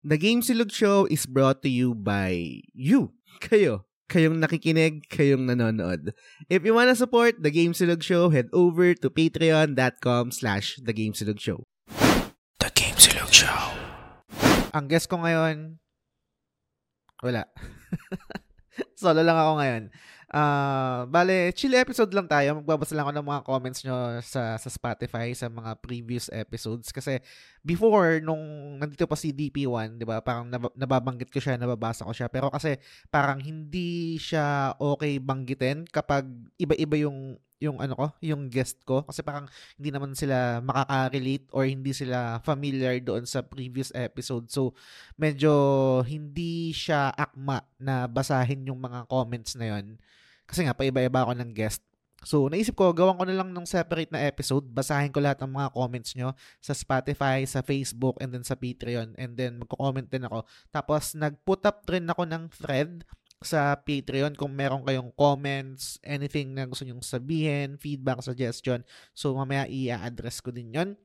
[0.00, 3.12] The Game Silog Show is brought to you by you.
[3.36, 3.84] Kayo.
[4.08, 6.16] Kayong nakikinig, kayong nanonood.
[6.48, 11.12] If you wanna support The Game Silog Show, head over to patreon.com slash The Game
[11.12, 11.68] Silog Show.
[12.64, 13.60] The Game Silog Show.
[14.72, 15.76] Ang guest ko ngayon,
[17.20, 17.44] wala.
[19.00, 19.82] Solo lang ako ngayon.
[20.30, 22.62] Uh, bale, chill episode lang tayo.
[22.62, 26.94] Magbabasa lang ako ng mga comments nyo sa, sa Spotify sa mga previous episodes.
[26.94, 27.18] Kasi
[27.66, 28.38] before, nung
[28.78, 32.30] nandito pa si DP1, di ba, parang nab- nababanggit ko siya, nababasa ko siya.
[32.30, 32.78] Pero kasi
[33.10, 36.30] parang hindi siya okay banggitin kapag
[36.62, 39.44] iba-iba yung yung ano ko, yung guest ko kasi parang
[39.76, 44.48] hindi naman sila makaka-relate or hindi sila familiar doon sa previous episode.
[44.48, 44.72] So
[45.20, 45.52] medyo
[46.08, 50.00] hindi siya akma na basahin yung mga comments na yon.
[50.50, 51.86] Kasi nga paiba-iba ako ng guest.
[52.20, 55.56] So naisip ko gawan ko na lang ng separate na episode, basahin ko lahat ng
[55.56, 60.28] mga comments nyo sa Spotify, sa Facebook and then sa Patreon and then magko-comment din
[60.28, 60.44] ako.
[60.68, 63.08] Tapos nag-put up rin ako ng thread
[63.40, 68.84] sa Patreon kung meron kayong comments, anything na gusto nyong sabihin, feedback, suggestion.
[69.16, 71.00] So, mamaya i-address ko din yon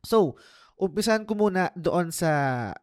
[0.00, 0.40] So,
[0.78, 2.30] umpisan ko muna doon sa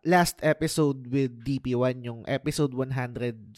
[0.04, 3.56] last episode with DP1, yung episode 151.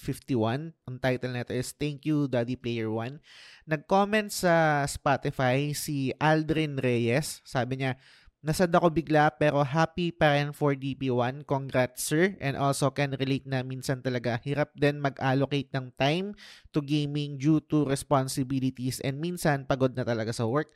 [0.85, 3.17] Ang title nito is Thank You Daddy Player 1.
[3.65, 7.41] Nag-comment sa Spotify si Aldrin Reyes.
[7.43, 7.97] Sabi niya,
[8.45, 11.43] Nasad ako bigla pero happy pa rin for DP1.
[11.49, 12.38] Congrats sir.
[12.38, 16.38] And also can relate na minsan talaga hirap din mag-allocate ng time
[16.69, 20.69] to gaming due to responsibilities and minsan pagod na talaga sa work.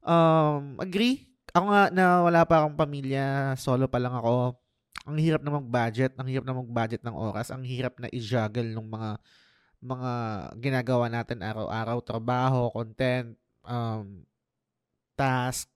[0.00, 1.33] Um, agree.
[1.54, 4.58] Ako nga na wala pa akong pamilya, solo pa lang ako.
[5.06, 8.88] Ang hirap na mag-budget, ang hirap na mag-budget ng oras, ang hirap na i-juggle ng
[8.90, 9.10] mga
[9.84, 10.12] mga
[10.58, 14.26] ginagawa natin araw-araw, trabaho, content, um,
[15.14, 15.70] task,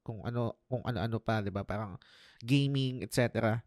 [0.00, 1.68] kung ano kung ano-ano pa, 'di ba?
[1.68, 2.00] Parang
[2.40, 3.60] gaming, etc.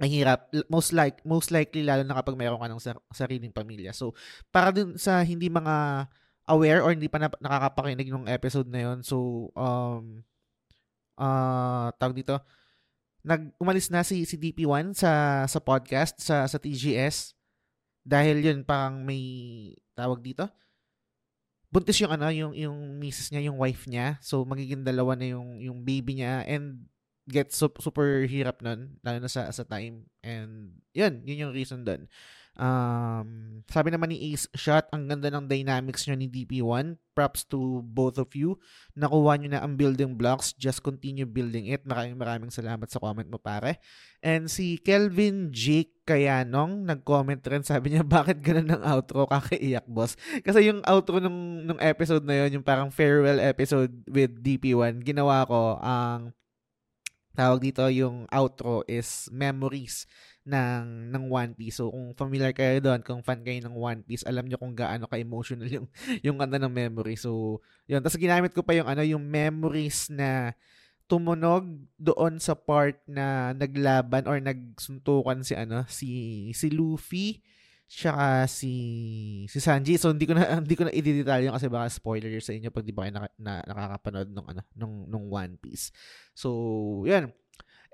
[0.00, 3.92] Mahirap most like most likely lalo na kapag mayroon ka ng sar- sariling pamilya.
[3.92, 4.16] So,
[4.48, 6.08] para dun sa hindi mga
[6.48, 8.98] aware or hindi pa na, nakakapakinig ng episode na 'yon.
[9.04, 10.24] So, um
[11.18, 12.36] uh, tawag dito,
[13.24, 17.32] nag umalis na si si DP1 sa sa podcast sa sa TGS
[18.04, 19.22] dahil 'yun parang may
[19.96, 20.44] tawag dito
[21.74, 24.22] buntis yung ano, yung yung misis niya, yung wife niya.
[24.22, 26.86] So magiging dalawa na yung yung baby niya and
[27.26, 30.06] get super, super hirap nun lalo na sa sa time.
[30.22, 32.06] And yun, yun yung reason doon.
[32.54, 36.94] Um, sabi naman ni Ace Shot, ang ganda ng dynamics nyo ni DP1.
[37.14, 38.58] Props to both of you.
[38.94, 40.54] Nakuha nyo na ang building blocks.
[40.54, 41.82] Just continue building it.
[41.82, 43.82] Maraming maraming salamat sa comment mo pare.
[44.22, 47.66] And si Kelvin Jake Kayanong, nag-comment rin.
[47.66, 49.26] Sabi niya, bakit ganun ang outro?
[49.26, 50.14] Kakaiyak, boss.
[50.46, 55.42] Kasi yung outro nung, nung episode na yun, yung parang farewell episode with DP1, ginawa
[55.48, 56.30] ko ang
[57.34, 60.06] tawag dito yung outro is memories
[60.44, 61.80] ng ng One Piece.
[61.80, 65.08] So kung familiar kayo doon, kung fan kayo ng One Piece, alam niyo kung gaano
[65.08, 65.88] ka-emotional yung
[66.26, 67.16] yung kanta ng memory.
[67.16, 68.04] So, yun.
[68.04, 70.52] Tapos ginamit ko pa yung ano, yung memories na
[71.08, 71.64] tumunog
[72.00, 76.08] doon sa part na naglaban or nagsuntukan si ano, si
[76.52, 77.40] si Luffy
[77.88, 78.74] tsaka si
[79.48, 79.96] si Sanji.
[79.96, 82.92] So hindi ko na hindi ko na i-detalye kasi baka spoiler sa inyo pag di
[82.92, 85.92] ba kayo na, na, nakakapanood ng ano nung nung One Piece.
[86.36, 87.32] So, 'yan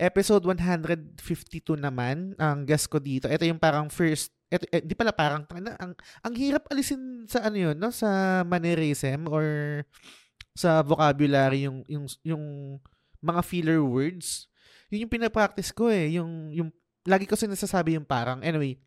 [0.00, 3.28] Episode 152 naman, ang guest ko dito.
[3.28, 5.44] Ito yung parang first, ito, eh, di pala parang,
[5.76, 5.92] ang,
[6.24, 7.92] ang hirap alisin sa ano yun, no?
[7.92, 9.44] Sa mannerism or
[10.56, 12.44] sa vocabulary yung, yung, yung
[13.20, 14.48] mga filler words.
[14.88, 16.16] Yun yung pinapractice ko eh.
[16.16, 16.72] Yung, yung,
[17.04, 18.40] lagi ko sinasasabi yung parang.
[18.40, 18.80] Anyway,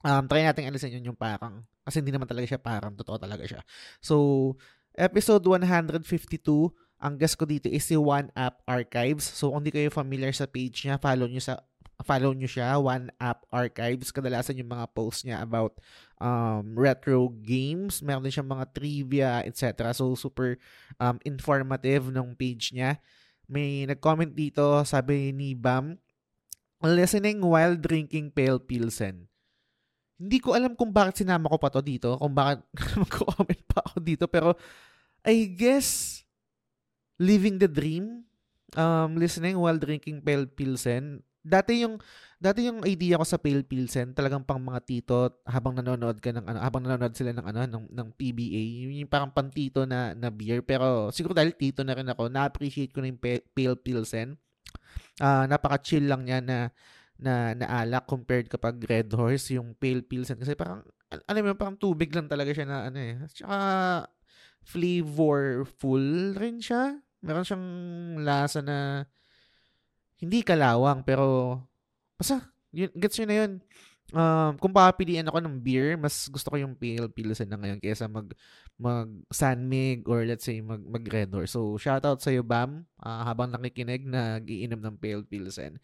[0.00, 1.60] um, try natin alisin yun yung parang.
[1.84, 2.96] Kasi hindi naman talaga siya parang.
[2.96, 3.60] Totoo talaga siya.
[4.00, 4.56] So,
[4.96, 6.40] episode 152,
[7.00, 9.24] ang guest ko dito is si One App Archives.
[9.24, 11.64] So kung hindi kayo familiar sa page niya, follow niyo sa
[12.04, 14.12] follow niyo siya, One App Archives.
[14.12, 15.80] Kadalasan yung mga posts niya about
[16.20, 18.04] um, retro games.
[18.04, 19.92] Meron din siyang mga trivia, etc.
[19.96, 20.60] So super
[21.00, 23.00] um, informative ng page niya.
[23.50, 25.98] May nag-comment dito, sabi ni Bam,
[26.84, 29.26] listening while drinking pale pilsen.
[30.20, 32.60] Hindi ko alam kung bakit sinama ko pa to dito, kung bakit
[33.00, 34.52] mag-comment pa ako dito, pero
[35.24, 36.20] I guess
[37.20, 38.24] living the dream,
[38.80, 41.20] um, listening while drinking pale pilsen.
[41.40, 42.00] Dati yung
[42.40, 46.44] dati yung idea ko sa pale pilsen, talagang pang mga tito habang nanonood ka ng
[46.48, 48.62] ano, habang nanonood sila ng ano ng ng PBA,
[48.96, 53.04] yung parang pantito na na beer, pero siguro dahil tito na rin ako, na-appreciate ko
[53.04, 54.36] na yung pale, pale pilsen.
[55.20, 56.58] Uh, napaka-chill lang niya na
[57.20, 60.80] na naalak compared kapag Red Horse yung pale pilsen kasi parang
[61.28, 63.20] alam mo parang tubig lang talaga siya na ano eh.
[63.28, 63.58] Tsaka
[64.64, 67.66] flavorful rin siya meron siyang
[68.20, 69.04] lasa na
[70.20, 71.56] hindi kalawang pero
[72.20, 73.52] basta, yun, gets nyo na yun.
[74.10, 78.10] Um, kung papiliin ako ng beer, mas gusto ko yung pale pilsen na ngayon kaysa
[78.10, 78.26] mag
[78.74, 81.46] mag Sanmig or let's say mag mag Red Door.
[81.46, 85.78] So shoutout sa iyo Bam uh, habang nakikinig nag-iinom ng pale pilsen.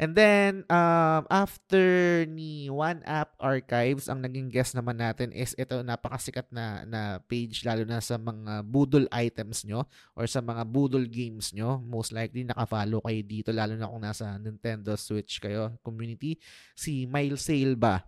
[0.00, 5.84] And then, um, after ni One App Archives, ang naging guest naman natin is ito
[5.84, 9.84] napakasikat na, na page lalo na sa mga Boodle items nyo
[10.16, 11.76] or sa mga Boodle games nyo.
[11.84, 16.40] Most likely nakafollow kayo dito lalo na kung nasa Nintendo Switch kayo community.
[16.72, 18.00] Si Miles Sale ba?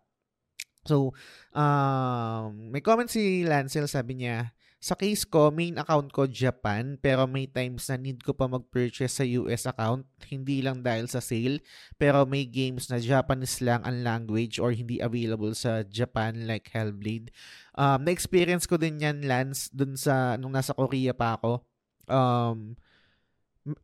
[0.88, 1.12] So,
[1.52, 4.48] um, may comment si Lancel, sabi niya,
[4.82, 9.14] sa case ko, main account ko Japan, pero may times na need ko pa mag-purchase
[9.14, 11.62] sa US account, hindi lang dahil sa sale,
[11.94, 17.30] pero may games na Japanese lang ang language or hindi available sa Japan like Hellblade.
[17.78, 21.62] Um, na-experience ko din yan, Lance, dun sa, nung nasa Korea pa ako.
[22.10, 22.74] Um,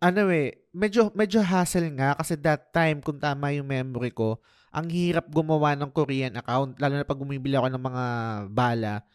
[0.03, 4.43] ano eh, medyo, medyo hassle nga kasi that time, kung tama yung memory ko,
[4.75, 8.05] ang hirap gumawa ng Korean account, lalo na pag bumibili ako ng mga
[8.51, 9.07] bala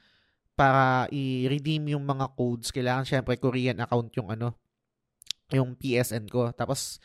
[0.53, 4.53] para i-redeem yung mga codes, kailangan syempre Korean account yung ano,
[5.49, 6.53] yung PSN ko.
[6.53, 7.01] Tapos,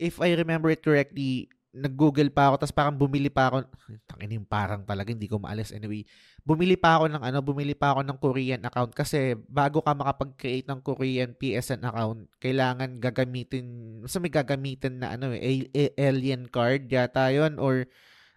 [0.00, 3.62] if I remember it correctly, nag-google pa ako, tapos parang bumili pa ako,
[4.10, 5.70] tangin yung parang talaga, hindi ko maalis.
[5.70, 6.02] Anyway,
[6.42, 10.66] bumili pa ako ng ano, bumili pa ako ng Korean account kasi bago ka makapag-create
[10.66, 13.64] ng Korean PSN account, kailangan gagamitin,
[14.10, 17.86] sa may gagamitin na ano eh, alien card yata yon or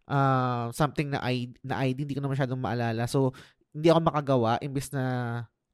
[0.08, 3.10] uh, something na ID, na ID, hindi ko na masyadong maalala.
[3.10, 3.32] So,
[3.74, 5.06] hindi ako makagawa imbes na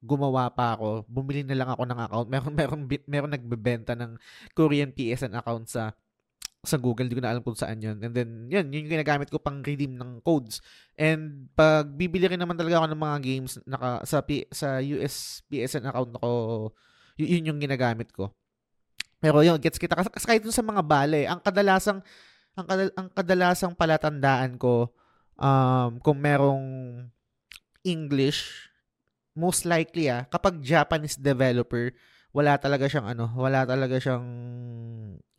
[0.00, 2.28] gumawa pa ako, bumili na lang ako ng account.
[2.32, 4.16] Meron meron meron nagbebenta ng
[4.56, 5.92] Korean PSN account sa
[6.60, 7.96] sa Google, hindi ko na alam kung saan yun.
[8.04, 10.60] And then, yun, yun yung ginagamit ko pang redeem ng codes.
[10.92, 15.40] And pag bibili rin naman talaga ako ng mga games naka, sa, P, sa US
[15.48, 16.28] PSN account ko,
[17.16, 18.28] yun, yun yung ginagamit ko.
[19.24, 19.96] Pero yun, gets kita.
[19.96, 22.04] Kasi kahit dun sa mga bale, ang kadalasang,
[22.52, 24.92] ang, kadal, ang kadalasang palatandaan ko,
[25.40, 26.64] um, kung merong
[27.86, 28.68] English,
[29.36, 31.92] most likely ah, kapag Japanese developer,
[32.30, 34.26] wala talaga siyang ano, wala talaga siyang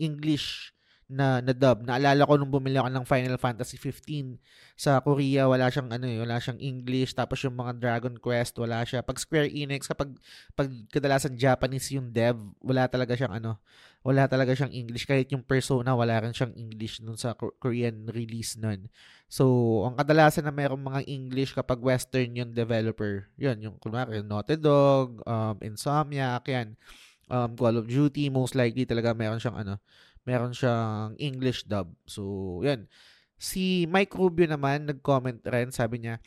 [0.02, 0.76] English
[1.12, 1.84] na na dub.
[1.84, 4.40] Naalala ko nung bumili ako ng Final Fantasy 15
[4.80, 8.82] sa Korea, wala siyang ano, eh, wala siyang English, tapos yung mga Dragon Quest, wala
[8.88, 9.04] siya.
[9.04, 10.16] Pag Square Enix kapag
[10.56, 13.60] pag kadalasan Japanese yung dev, wala talaga siyang ano,
[14.02, 18.58] wala talaga siyang English kahit yung Persona wala rin siyang English nun sa Korean release
[18.58, 18.90] nun.
[19.30, 19.46] So,
[19.86, 25.22] ang kadalasan na mayroong mga English kapag Western yung developer, yun, yung kunwari, Naughty Dog,
[25.24, 26.74] um, Insomniac, yan,
[27.32, 29.80] um, Call of Duty, most likely talaga meron siyang ano,
[30.28, 31.94] meron siyang English dub.
[32.06, 32.86] So, yan.
[33.42, 36.22] Si Mike Rubio naman, nag-comment rin, sabi niya,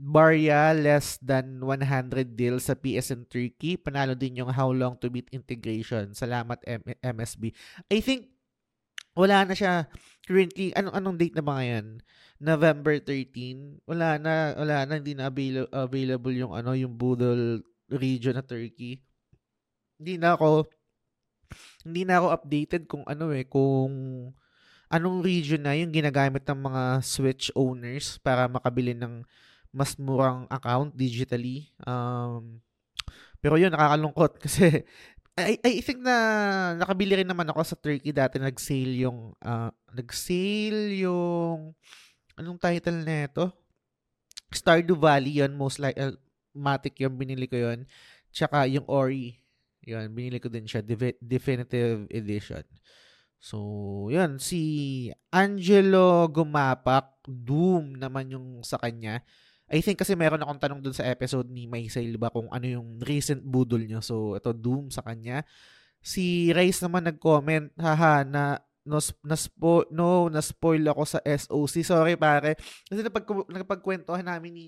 [0.00, 3.76] Barya less than 100 deals sa PSN Turkey.
[3.76, 6.16] Panalo din yung How Long to Beat integration.
[6.16, 7.52] Salamat M- MSB.
[7.92, 8.32] I think
[9.12, 9.92] wala na siya
[10.24, 10.72] currently.
[10.72, 12.00] Anong anong date na ba ngayon?
[12.40, 13.84] November 13.
[13.84, 17.60] Wala na wala na hindi na avail- available yung ano yung Budol
[17.92, 19.04] region na Turkey.
[20.00, 20.64] Hindi na ako
[21.84, 23.92] hindi na ako updated kung ano eh, kung
[24.90, 29.22] anong region na yung ginagamit ng mga Switch owners para makabili ng
[29.70, 31.70] mas murang account digitally.
[31.86, 32.58] Um,
[33.38, 34.82] pero yun, nakakalungkot kasi
[35.38, 36.16] I, I think na
[36.76, 41.72] nakabili rin naman ako sa Turkey dati nag-sale yung uh, nag-sale yung
[42.36, 43.48] anong title na ito?
[44.50, 46.12] Stardew Valley yun most like uh,
[46.50, 47.86] Matic yung binili ko yun.
[48.34, 49.39] Tsaka yung Ori
[49.84, 50.84] yun, binili ko din siya,
[51.18, 52.64] definitive edition.
[53.40, 53.56] So,
[54.12, 59.24] yun, si Angelo Gumapak, Doom naman yung sa kanya.
[59.70, 63.00] I think kasi meron akong tanong dun sa episode ni Maysail ba kung ano yung
[63.00, 64.04] recent budol niya.
[64.04, 65.46] So, ito, Doom sa kanya.
[66.02, 71.84] Si Rice naman nag-comment, haha, na no, na spo, no, na-spoil ako sa SOC.
[71.84, 72.56] Sorry pare.
[72.88, 74.66] Kasi napag, napagkwentuhan namin ni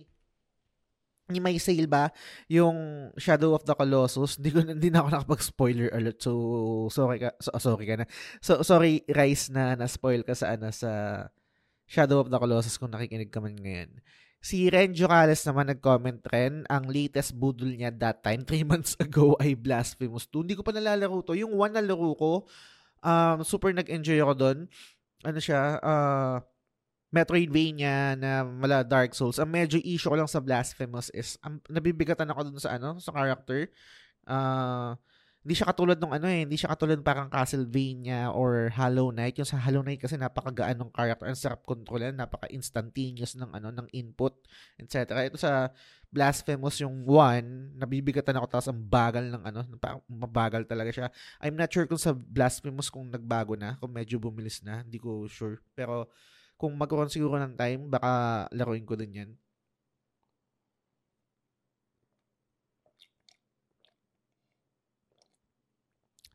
[1.30, 2.10] ni may sale ba?
[2.50, 4.34] Yung Shadow of the Colossus?
[4.38, 6.18] Hindi ko hindi na ako nakapag-spoiler alert.
[6.18, 6.32] So
[6.90, 8.06] sorry ka so, sorry ka na.
[8.42, 10.90] So sorry Rice na na-spoil ka sa ano sa
[11.86, 14.02] Shadow of the Colossus kung nakikinig ka man ngayon.
[14.42, 19.38] Si Ren Jocales naman nag-comment rin ang latest budol niya that time 3 months ago
[19.38, 21.38] ay Blasphemous 2 hindi ko pa nalalaro to.
[21.38, 22.32] Yung one na laro ko
[23.06, 24.58] um, super nag-enjoy ako doon
[25.22, 26.42] ano siya uh,
[27.12, 29.36] Metroidvania na mala Dark Souls.
[29.36, 33.12] Ang medyo issue ko lang sa Blasphemous is um, nabibigatan ako dun sa ano, sa
[33.12, 33.68] character.
[34.24, 34.96] Uh,
[35.42, 39.42] hindi siya katulad ng ano eh, hindi siya katulad parang Castlevania or Hollow Knight.
[39.42, 43.90] Yung sa Hollow Knight kasi napakagaan ng character, ang sarap kontrolin, napaka-instantaneous ng ano ng
[43.90, 44.38] input,
[44.78, 45.26] etc.
[45.26, 45.74] Ito sa
[46.14, 49.60] Blasphemous yung one, nabibigatan ako tapos ang bagal ng ano,
[50.06, 51.06] mabagal talaga siya.
[51.42, 55.26] I'm not sure kung sa Blasphemous kung nagbago na, kung medyo bumilis na, hindi ko
[55.26, 55.58] sure.
[55.74, 56.06] Pero
[56.62, 59.30] kung magkaroon siguro ng time, baka laruin ko din yan.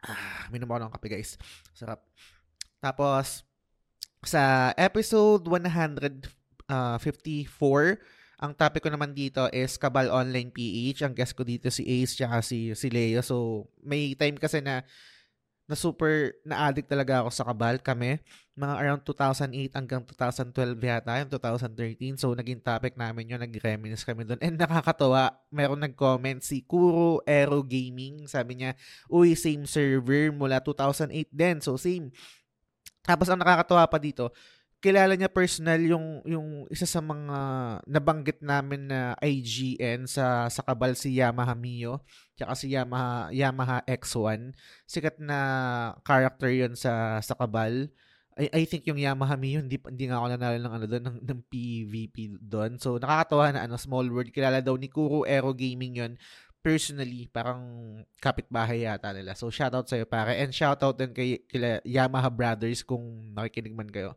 [0.03, 1.39] Ah, minom ako ng kape guys.
[1.71, 2.03] Sarap.
[2.83, 3.47] Tapos,
[4.27, 6.67] sa episode 154,
[8.37, 11.07] ang topic ko naman dito is Kabal Online PH.
[11.07, 13.23] Ang guest ko dito si Ace tsaka si, si Leo.
[13.23, 14.83] So, may time kasi na
[15.67, 18.19] na super na-addict talaga ako sa Kabal kami.
[18.57, 22.17] Mga around 2008 hanggang 2012 yata, yung 2013.
[22.17, 23.37] So, naging topic namin yun.
[23.37, 24.41] Nag-reminisce kami doon.
[24.41, 28.25] And nakakatawa, meron nag-comment si Kuro Aero Gaming.
[28.25, 28.73] Sabi niya,
[29.13, 31.61] uy, same server mula 2008 din.
[31.61, 32.09] So, same.
[33.05, 34.33] Tapos, ang nakakatawa pa dito,
[34.77, 37.39] kilala niya personal yung yung isa sa mga
[37.89, 42.05] nabanggit namin na IGN sa sa Kabal si Yamaha Mio
[42.37, 44.53] tsaka si Yamaha Yamaha X1
[44.85, 45.39] sikat na
[46.05, 47.89] character yon sa sa Kabal
[48.37, 51.17] I, I think yung Yamaha Mio hindi hindi nga ako nanalo ng ano doon ng,
[51.25, 55.97] ng PVP doon so nakakatawa na ano small world kilala daw ni Kuro Aero Gaming
[55.97, 56.13] yon
[56.61, 57.61] personally parang
[58.21, 62.85] kapitbahay yata nila so shoutout sa iyo pare and shoutout din kay kila Yamaha Brothers
[62.85, 64.13] kung nakikinig man kayo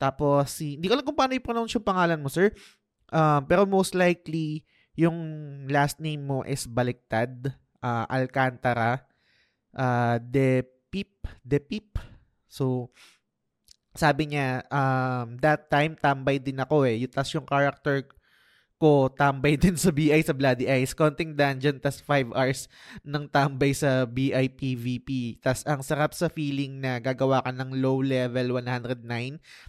[0.00, 2.56] tapos, si, hindi ko alam kung paano i-pronounce yung pangalan mo, sir.
[3.12, 4.64] Um, pero most likely,
[4.96, 5.20] yung
[5.68, 7.52] last name mo is baliktad.
[7.84, 9.04] Uh, Alcantara.
[9.76, 11.28] Uh, de Pip.
[11.44, 12.00] De Pip.
[12.48, 12.88] So,
[13.94, 17.02] sabi niya, um, that time, tambay din ako eh.
[17.10, 18.06] Tapos yung character
[18.80, 20.96] ko tambay din sa BI sa Bloody Eyes.
[20.96, 22.64] Konting dungeon, tas 5 hours
[23.04, 25.36] ng tambay sa BI PvP.
[25.44, 29.04] Tas ang sarap sa feeling na gagawa ka ng low level 109,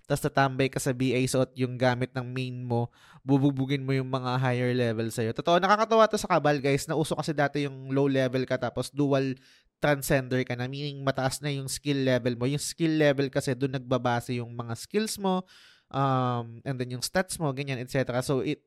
[0.07, 2.87] tas tatambay ka sa BI suot yung gamit ng main mo,
[3.27, 5.35] bububugin mo yung mga higher level sa'yo.
[5.35, 6.87] Totoo, nakakatawa to sa Kabal guys.
[6.87, 9.35] Nauso kasi dati yung low level ka tapos dual
[9.81, 12.45] transcender ka na, meaning mataas na yung skill level mo.
[12.45, 15.41] Yung skill level kasi doon nagbabase yung mga skills mo,
[15.89, 18.21] um, and then yung stats mo, ganyan, etc.
[18.21, 18.61] So, it,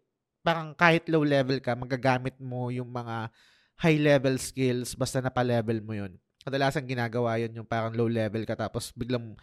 [0.44, 3.32] parang kahit low level ka, magagamit mo yung mga
[3.80, 6.12] high level skills basta napa-level mo yun.
[6.44, 9.34] Kadalasan ginagawa yun yung parang low level ka tapos biglang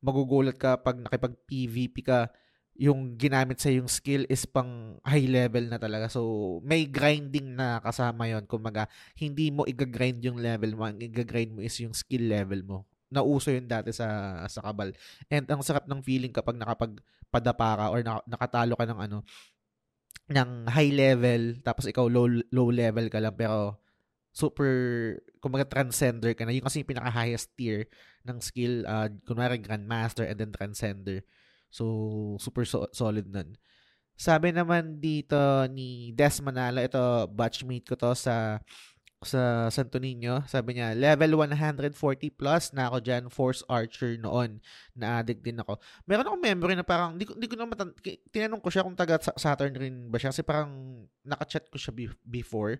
[0.00, 2.32] magugulat ka pag nakipag-PVP ka
[2.76, 6.12] yung ginamit sa yung skill is pang high level na talaga.
[6.12, 10.84] So, may grinding na kasama yon Kumaga, hindi mo i-grind yung level mo.
[10.84, 12.78] Ang i-grind mo is yung skill level mo.
[13.08, 14.92] Nauso yun dati sa, sa kabal.
[15.32, 19.18] And ang sarap ng feeling kapag nakapagpadapa ka or nakatalo ka ng ano,
[20.26, 23.78] ng high level tapos ikaw low low level ka lang pero
[24.34, 24.74] super
[25.38, 27.86] kumaga transcender ka na yung kasi yung pinaka highest tier
[28.26, 31.22] ng skill uh, kunwari grandmaster and then transcender
[31.70, 31.84] so
[32.38, 33.54] super so- solid nun
[34.16, 35.36] sabi naman dito
[35.68, 38.56] ni Des Manalo ito batchmate ko to sa
[39.24, 40.44] sa Santo Niño.
[40.44, 41.88] Sabi niya, level 140
[42.36, 44.60] plus na ako dyan, Force Archer noon.
[44.92, 45.80] Na-addict din ako.
[46.04, 47.96] Meron akong memory na parang, di ko, di ko na matan-
[48.28, 50.30] tinanong ko siya kung taga Saturn rin ba siya.
[50.36, 51.96] Kasi parang nakachat ko siya
[52.28, 52.76] before.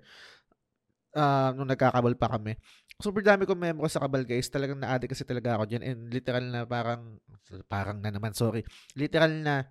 [1.16, 2.58] Uh, nung nagkakabal pa kami.
[3.00, 4.48] Super dami kong memory sa kabal guys.
[4.52, 5.82] Talagang na-addict kasi talaga ako dyan.
[5.84, 7.20] And literal na parang,
[7.68, 8.60] parang na naman, sorry.
[8.92, 9.64] Literal na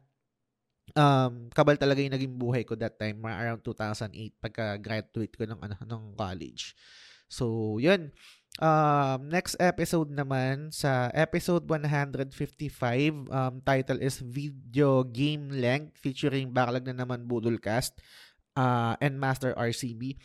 [0.94, 5.60] um, kabal talaga yung naging buhay ko that time, around 2008, pagka graduate ko ng,
[5.62, 6.78] ano, ng college.
[7.26, 8.14] So, yun.
[8.56, 12.32] Um, next episode naman, sa episode 155,
[13.28, 18.00] um, title is Video Game Length, featuring backlog na naman Budolcast
[18.56, 20.16] uh, and Master RCB.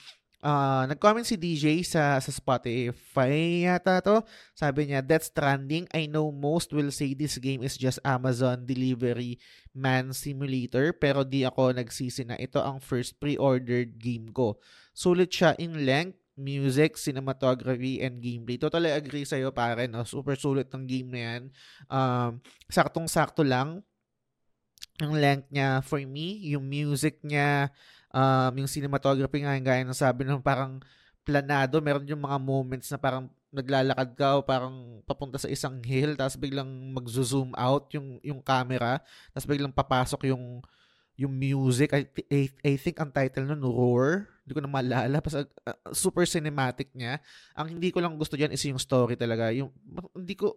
[0.41, 4.25] Uh, nag-comment si DJ sa, sa Spotify yata to.
[4.57, 9.37] Sabi niya, Death Stranding, I know most will say this game is just Amazon Delivery
[9.77, 14.57] Man Simulator pero di ako nagsisi na ito ang first pre-ordered game ko.
[14.97, 18.57] Sulit siya in length, music, cinematography, and gameplay.
[18.57, 20.09] Totally agree sa'yo pare, no?
[20.09, 21.43] Super sulit ng game na yan.
[21.93, 22.41] Um,
[22.73, 23.85] saktong-sakto lang
[25.01, 27.73] yung length niya for me, yung music niya,
[28.11, 30.83] um, yung cinematography nga, gaya ng sabi ng parang
[31.23, 36.15] planado, meron yung mga moments na parang naglalakad ka o parang papunta sa isang hill
[36.15, 39.03] tapos biglang mag-zoom out yung yung camera
[39.35, 40.63] tapos biglang papasok yung
[41.21, 41.93] yung music.
[41.93, 44.25] I, I, I think ang title nun Roar.
[44.41, 45.21] Hindi ko na maalala.
[45.21, 45.45] Uh,
[45.93, 47.21] super cinematic niya.
[47.53, 49.53] Ang hindi ko lang gusto diyan is yung story talaga.
[49.53, 49.69] Yung
[50.17, 50.57] hindi ko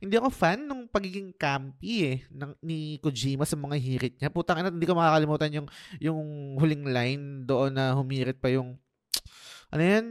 [0.00, 4.32] hindi ako fan ng pagiging campy eh ng ni Kojima sa mga hirit niya.
[4.32, 5.68] Putang ina, hindi ko makakalimutan yung
[6.00, 6.20] yung
[6.58, 8.78] huling line doon na humirit pa yung
[9.72, 10.06] ano yan?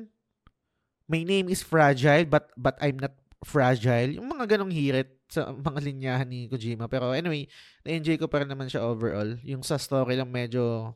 [1.12, 4.14] My name is Fragile but but I'm not fragile.
[4.16, 6.86] Yung mga ganong hirit sa mga linyahan ni Kojima.
[6.86, 7.50] Pero anyway,
[7.82, 9.40] na-enjoy ko pa rin naman siya overall.
[9.42, 10.94] Yung sa story lang medyo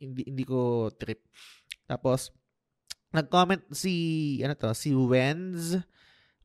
[0.00, 1.22] hindi hindi ko trip.
[1.86, 2.34] Tapos
[3.14, 5.78] nag-comment si ano to, si Wenz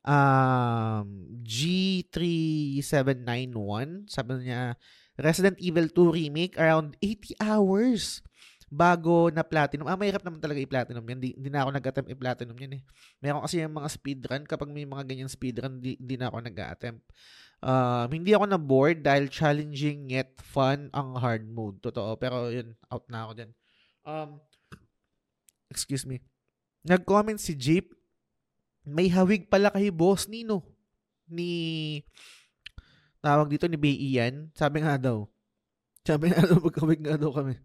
[0.05, 4.09] um G3791.
[4.09, 4.77] Sabi niya
[5.17, 8.21] Resident Evil 2 remake around 80 hours
[8.75, 9.87] bago na platinum.
[9.87, 11.19] Ah, mahirap naman talaga i-platinum yan.
[11.23, 12.83] Hindi, na ako nag-attempt i-platinum yan eh.
[13.23, 14.43] Meron kasi yung mga speedrun.
[14.43, 17.03] Kapag may mga ganyan speedrun, hindi, hindi na ako nag-attempt.
[17.63, 21.79] Um, hindi ako na-bored dahil challenging yet fun ang hard mode.
[21.79, 22.19] Totoo.
[22.19, 23.51] Pero yun, out na ako dyan.
[24.03, 24.29] Um,
[25.71, 26.19] excuse me.
[26.83, 27.94] Nag-comment si Jeep.
[28.85, 30.61] May hawig pala kay Boss Nino.
[31.25, 32.05] Ni
[33.19, 34.53] tawag dito ni Bay Ian.
[34.53, 35.25] Sabi nga daw.
[36.05, 37.57] Sabi nga daw, magkawig nga daw kami.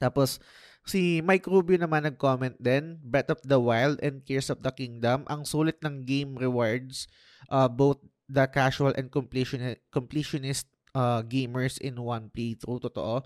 [0.00, 0.40] Tapos,
[0.88, 5.28] si Mike Rubio naman nag-comment din, Breath of the Wild and Tears of the Kingdom,
[5.28, 7.04] ang sulit ng game rewards
[7.52, 12.80] uh, both the casual and completion completionist uh, gamers in one playthrough.
[12.80, 13.20] Totoo.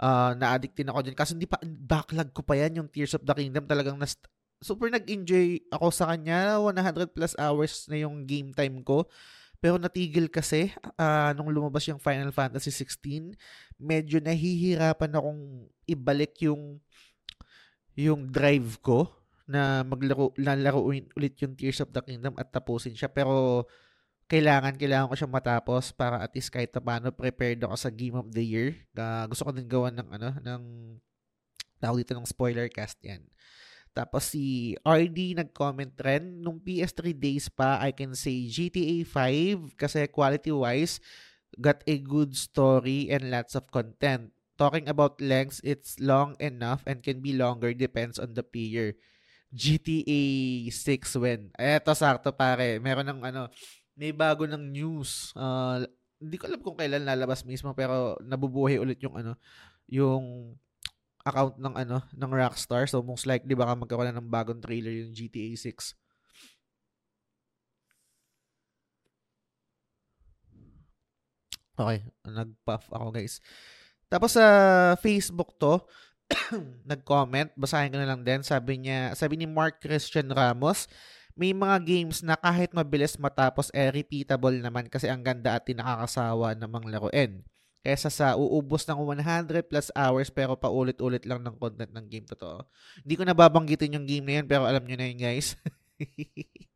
[0.00, 1.12] Uh, na-addict din ako din.
[1.12, 3.68] Kasi hindi pa, backlog ko pa yan, yung Tears of the Kingdom.
[3.68, 4.16] Talagang nas,
[4.60, 6.60] super nag-enjoy ako sa kanya.
[6.60, 9.08] 100 plus hours na yung game time ko.
[9.60, 13.36] Pero natigil kasi uh, nung lumabas yung Final Fantasy 16,
[13.76, 16.80] medyo nahihirapan akong ibalik yung
[17.92, 19.12] yung drive ko
[19.44, 23.66] na maglaro lalaruin ulit yung Tears of the Kingdom at tapusin siya pero
[24.30, 28.30] kailangan kailangan ko siya matapos para at least kahit paano prepared ako sa Game of
[28.32, 28.78] the Year.
[28.96, 30.62] Uh, gusto ko din gawan ng ano ng
[31.82, 33.26] tawag dito ng spoiler cast yan.
[33.90, 40.06] Tapos si RD nag-comment rin, nung PS3 days pa, I can say GTA 5 kasi
[40.06, 41.02] quality-wise,
[41.58, 44.30] got a good story and lots of content.
[44.54, 48.94] Talking about lengths, it's long enough and can be longer depends on the player.
[49.50, 50.22] GTA
[50.70, 51.50] 6 when.
[51.58, 53.50] Eto sakto pare, meron ng ano,
[53.98, 55.34] may bago ng news.
[55.34, 55.82] Uh,
[56.22, 59.34] hindi ko alam kung kailan lalabas mismo pero nabubuhay ulit yung ano,
[59.90, 60.54] yung
[61.30, 65.54] account ng ano ng Rockstar so most likely baka magkaroon ng bagong trailer yung GTA
[65.54, 65.94] 6
[71.80, 73.40] Okay, nag-puff ako guys.
[74.12, 75.80] Tapos sa uh, Facebook to,
[76.90, 78.44] nag-comment, basahin ko na lang din.
[78.44, 80.84] Sabi niya, sabi ni Mark Christian Ramos,
[81.32, 86.52] may mga games na kahit mabilis matapos eh repeatable naman kasi ang ganda at nakakasawa
[86.52, 87.40] namang laruin
[87.80, 92.60] kesa sa uubos ng 100 plus hours pero paulit-ulit lang ng content ng game totoo.
[93.00, 95.56] Hindi ko nababanggitin yung game na yan pero alam nyo na yun guys.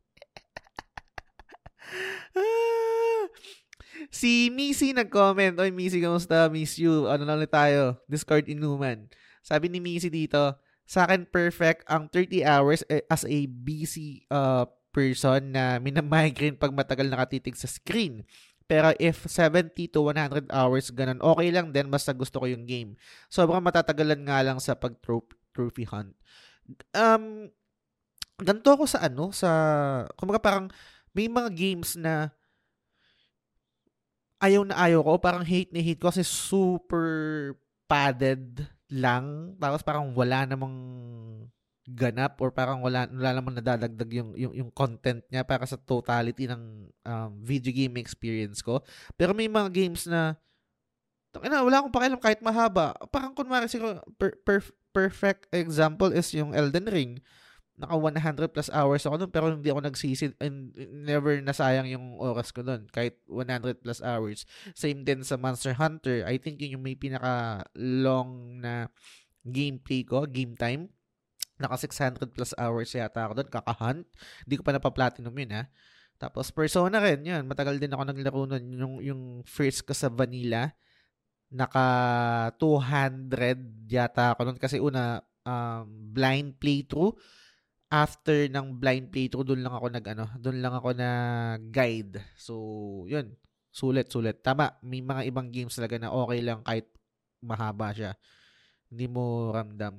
[4.10, 6.48] si Missy nag-comment, Oy Missy, kamusta?
[6.48, 7.04] Miss you.
[7.08, 8.00] Ano na ulit tayo?
[8.08, 9.04] Discord inuman.
[9.44, 14.64] Sabi ni Missy dito, sa akin perfect ang 30 hours eh, as a busy uh,
[14.94, 18.22] person na minamigrate pag matagal nakatitig sa screen.
[18.64, 22.96] Pero if 70 to 100 hours, ganun, okay lang din, basta gusto ko yung game.
[23.28, 26.16] Sobrang matatagalan nga lang sa pag-trophy hunt.
[26.96, 27.52] Um,
[28.40, 29.50] ganito ako sa ano, sa,
[30.16, 30.66] kumbaga parang,
[31.12, 32.32] may mga games na
[34.40, 37.08] ayaw na ayaw ko, parang hate na hate ko kasi super
[37.88, 39.56] padded lang.
[39.56, 40.76] Tapos parang wala namang
[41.84, 46.48] ganap or parang wala wala namang nadadagdag yung yung yung content niya para sa totality
[46.48, 48.80] ng um, video game experience ko.
[49.20, 50.40] Pero may mga games na
[51.44, 52.96] ina wala akong pakialam kahit mahaba.
[53.12, 54.64] Parang kunwari siguro per, per,
[54.96, 57.12] perfect example is yung Elden Ring.
[57.74, 60.70] Naka 100 plus hours ako doon pero hindi ako nagsisi and
[61.02, 64.46] never nasayang yung oras ko doon kahit 100 plus hours.
[64.78, 66.22] Same din sa Monster Hunter.
[66.22, 68.88] I think yun yung may pinaka long na
[69.42, 70.93] gameplay ko, game time
[71.54, 74.02] Naka 600 plus hours yata ako doon, kaka-hunt.
[74.42, 75.64] Hindi ko pa napaplatinum yun ha.
[76.18, 77.42] Tapos Persona rin, yun.
[77.46, 78.64] Matagal din ako naglaro nun.
[78.74, 80.74] Yung, yung first ko sa Vanilla,
[81.54, 81.86] naka
[82.58, 84.58] 200 yata ako nun.
[84.58, 87.14] Kasi una, um, blind playthrough.
[87.94, 91.10] After ng blind playthrough, doon lang ako nag, ano, doon lang ako na
[91.70, 92.18] guide.
[92.34, 92.54] So,
[93.06, 93.38] yun.
[93.74, 94.42] Sulit, sulit.
[94.42, 96.90] Tama, may mga ibang games talaga na okay lang kahit
[97.42, 98.12] mahaba siya.
[98.90, 99.98] Hindi mo ramdam.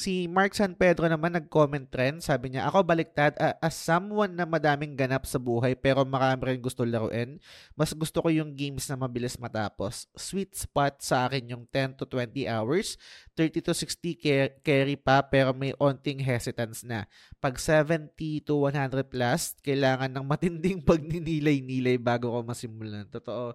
[0.00, 2.24] Si Mark San Pedro naman nag-comment rin.
[2.24, 6.60] Sabi niya, ako baliktad, uh, as someone na madaming ganap sa buhay pero marami rin
[6.64, 7.36] gusto laruin,
[7.76, 10.08] mas gusto ko yung games na mabilis matapos.
[10.16, 12.96] Sweet spot sa akin yung 10 to 20 hours,
[13.36, 17.04] 30 to 60 car- carry pa pero may onting hesitance na.
[17.36, 23.04] Pag 70 to 100 plus, kailangan ng matinding pagninilay-nilay bago ko masimulan.
[23.04, 23.52] Totoo,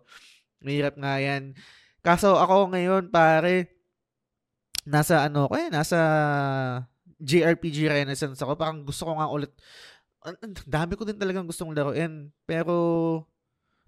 [0.62, 1.58] mahirap nga yan.
[2.06, 3.75] Kaso ako ngayon, pare,
[4.86, 5.98] nasa ano ko eh, nasa
[7.20, 8.54] JRPG Renaissance ako.
[8.56, 9.52] Parang gusto ko nga ulit,
[10.26, 12.34] ang dami ko din talagang gustong laruin.
[12.50, 12.74] Pero,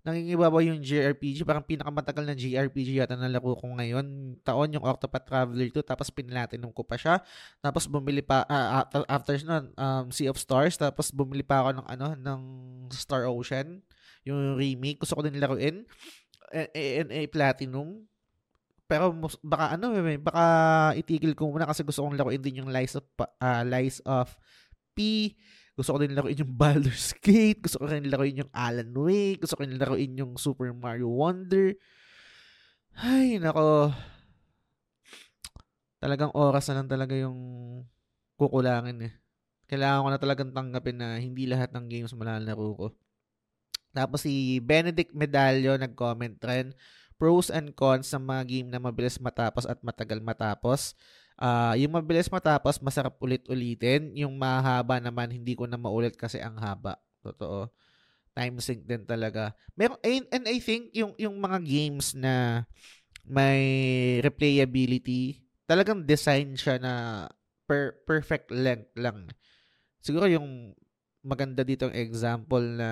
[0.07, 1.43] nangingibabaw yung JRPG.
[1.43, 4.39] Parang pinakamatagal na JRPG yata na laro ko ngayon.
[4.45, 5.83] Taon yung Octopath Traveler 2.
[5.83, 7.19] Tapos pinatinum ko pa siya.
[7.59, 10.79] Tapos bumili pa, ah, after, after nun, um, Sea of Stars.
[10.79, 12.41] Tapos bumili pa ako ng, ano, ng
[12.95, 13.83] Star Ocean.
[14.23, 15.03] Yung remake.
[15.03, 15.83] Gusto ko din laruin.
[16.55, 18.07] And a Platinum.
[18.87, 20.45] Pero mus- baka ano, eh, baka
[20.95, 23.03] itigil ko muna kasi gusto kong laruin din yung Lies of,
[23.43, 24.31] ah, Lies of
[24.95, 25.35] P.
[25.77, 27.61] Gusto ko din laruin yung Baldur's Gate.
[27.61, 29.43] Gusto ko rin laruin yung Alan Wake.
[29.43, 31.75] Gusto ko rin laruin yung Super Mario Wonder.
[32.97, 33.93] Ay, nako.
[36.01, 37.37] Talagang oras na lang talaga yung
[38.39, 39.13] kukulangin eh.
[39.67, 42.87] Kailangan ko na talagang tanggapin na hindi lahat ng games malalaro ko.
[43.91, 46.71] Tapos si Benedict Medallo nag-comment rin,
[47.17, 50.93] pros and cons ng mga game na mabilis matapos at matagal matapos.
[51.37, 54.13] Ah, yung mabilis matapos, masarap ulit-ulitin.
[54.17, 56.97] Yung mahaba naman, hindi ko na maulit kasi ang haba.
[57.21, 57.69] Totoo.
[58.33, 59.53] Time sink din talaga.
[59.73, 62.65] Meron, and, and I think yung, yung mga games na
[63.25, 63.61] may
[64.21, 66.93] replayability, talagang design siya na
[67.67, 69.27] per, perfect length lang.
[70.01, 70.73] Siguro yung
[71.27, 72.89] maganda dito ang example na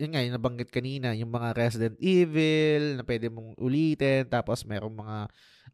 [0.00, 4.96] yun nga, yung nabanggit kanina, yung mga Resident Evil na pwede mong ulitin, tapos merong
[4.96, 5.16] mga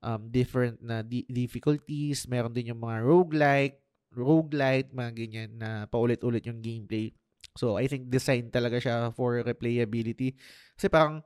[0.02, 3.78] um, different na di- difficulties, meron din yung mga roguelike,
[4.10, 7.14] roguelite, mga ganyan na paulit-ulit yung gameplay.
[7.54, 10.34] So, I think design talaga siya for replayability.
[10.74, 11.22] Kasi parang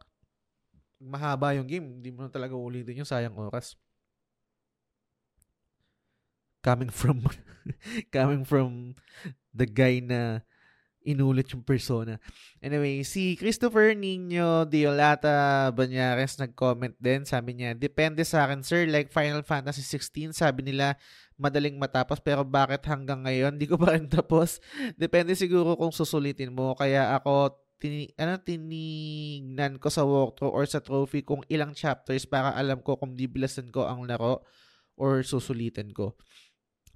[1.01, 3.81] mahaba yung game, hindi mo na talaga ulitin yung sayang oras.
[6.61, 7.25] Coming from
[8.15, 8.93] coming from
[9.57, 10.45] the guy na
[11.11, 12.17] inulit yung persona.
[12.63, 17.27] Anyway, si Christopher Nino Diolata Banyares nag-comment din.
[17.27, 20.95] Sabi niya, depende sa akin sir, like Final Fantasy 16, sabi nila
[21.41, 24.63] madaling matapos pero bakit hanggang ngayon di ko pa rin tapos?
[24.95, 26.79] Depende siguro kung susulitin mo.
[26.79, 32.53] Kaya ako tini, ano, tinignan ko sa walkthrough or sa trophy kung ilang chapters para
[32.53, 34.45] alam ko kung bibilasan ko ang laro
[35.01, 36.15] or susulitin ko.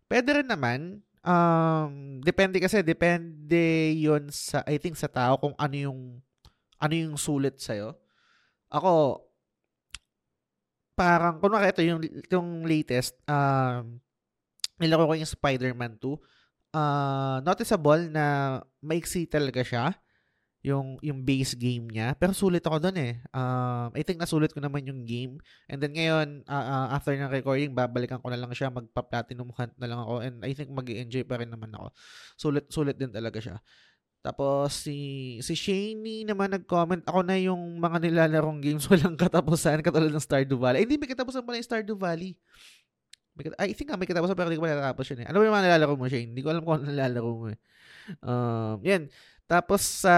[0.04, 5.76] Pwede rin naman, um, depende kasi, depende yon sa, I think sa tao kung ano
[5.76, 6.00] yung,
[6.78, 7.96] ano yung sulit sa'yo.
[8.68, 9.24] Ako,
[10.94, 13.98] parang, kung ito yung, yung latest, um,
[14.78, 16.12] nilaro ko yung Spider-Man 2,
[16.76, 19.96] uh, noticeable na maiksi talaga siya
[20.64, 22.16] yung yung base game niya.
[22.16, 23.20] Pero sulit ako doon eh.
[23.36, 25.36] Um, I think nasulit ko naman yung game.
[25.68, 28.72] And then ngayon, uh, uh, after ng recording, babalikan ko na lang siya.
[28.72, 30.24] Magpa-platinum hunt na lang ako.
[30.24, 31.92] And I think mag enjoy pa rin naman ako.
[32.40, 33.60] Sulit, sulit din talaga siya.
[34.24, 40.08] Tapos si si Shaney naman nag-comment, ako na yung mga nilalarong games walang katapusan katulad
[40.08, 40.80] ng Stardew Valley.
[40.80, 42.32] Eh, hindi may katapusan pala yung Stardew Valley.
[43.36, 45.26] May, I think nga may katapusan pero hindi ko pa natatapos yun eh.
[45.28, 46.32] Ano ba yung mga nilalaro mo, Shane?
[46.32, 47.60] Hindi ko alam kung ano nilalaro mo eh.
[48.24, 49.02] Um, yan.
[49.44, 50.16] Tapos sa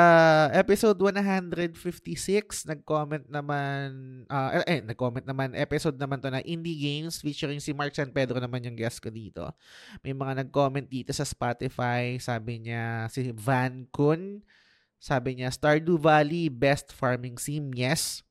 [0.54, 7.58] episode 156, nag-comment naman, ah, eh, nag-comment naman, episode naman to na Indie Games featuring
[7.58, 9.50] si Mark San Pedro naman yung guest ko dito.
[10.06, 14.46] May mga nag-comment dito sa Spotify, sabi niya si Van Kun,
[15.02, 18.22] sabi niya Stardew Valley best farming sim, yes.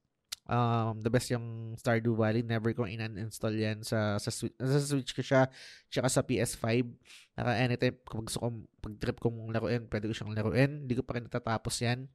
[0.46, 2.46] Um, the best yung Stardew Valley.
[2.46, 5.50] Never kong in-install yan sa, sa, sa Switch ko siya,
[5.90, 6.88] tsaka sa PS5.
[7.36, 10.88] Naka anytime, kung gusto kong, pag trip kong laruin, pwede ko siyang laruin.
[10.88, 12.08] Hindi ko pa rin natatapos yan.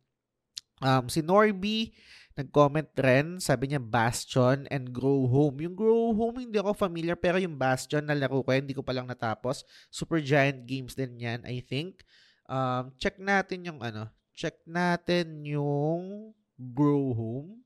[0.81, 1.93] Um, si Norby,
[2.41, 5.61] nag-comment rin, sabi niya Bastion and Grow Home.
[5.61, 8.97] Yung Grow Home, hindi ako familiar, pero yung Bastion na laro ko, hindi ko pa
[8.97, 9.69] lang natapos.
[9.93, 12.01] Super Giant Games din yan, I think.
[12.49, 17.61] Um, check natin yung ano, check natin yung Grow Home.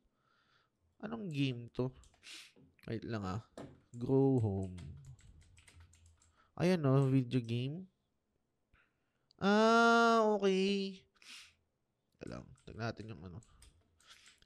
[0.99, 1.95] Anong game to?
[2.91, 3.47] Wait lang ah.
[3.95, 4.94] Grow Home.
[6.55, 7.83] Ayan no, video game.
[9.43, 11.03] Ah, okay.
[12.23, 12.47] Lang.
[12.63, 13.43] Tignan natin yung ano.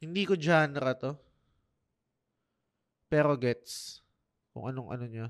[0.01, 1.12] Hindi ko genre to.
[3.12, 4.01] Pero gets.
[4.57, 5.29] Kung anong ano niya.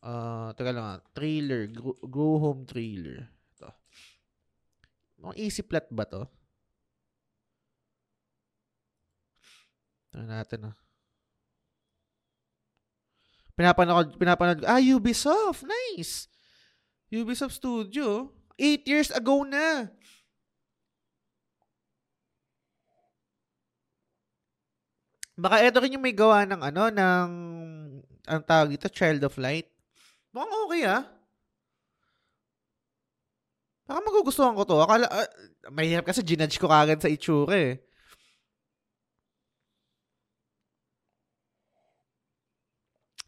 [0.00, 1.00] Ah, uh, teka lang ah.
[1.12, 1.68] Trailer.
[1.68, 3.28] Grow, Grow Home trailer.
[3.54, 3.68] Ito.
[5.20, 6.24] Mga easy plot ba to?
[10.16, 10.76] Ano natin ah.
[13.58, 16.30] Pinapanood, pinapanood, ah, Ubisoft, nice.
[17.10, 19.90] Ubisoft Studio, 8 years ago na.
[25.34, 27.30] Baka ito rin yung may gawa ng ano, ng,
[28.30, 29.66] ang tawag dito, Child of Light.
[30.30, 31.02] Mukhang okay ah.
[33.90, 34.78] Baka magugustuhan ko to.
[34.78, 35.30] Akala, uh,
[35.74, 37.87] mahirap kasi ginudge ko kagad sa itsura eh.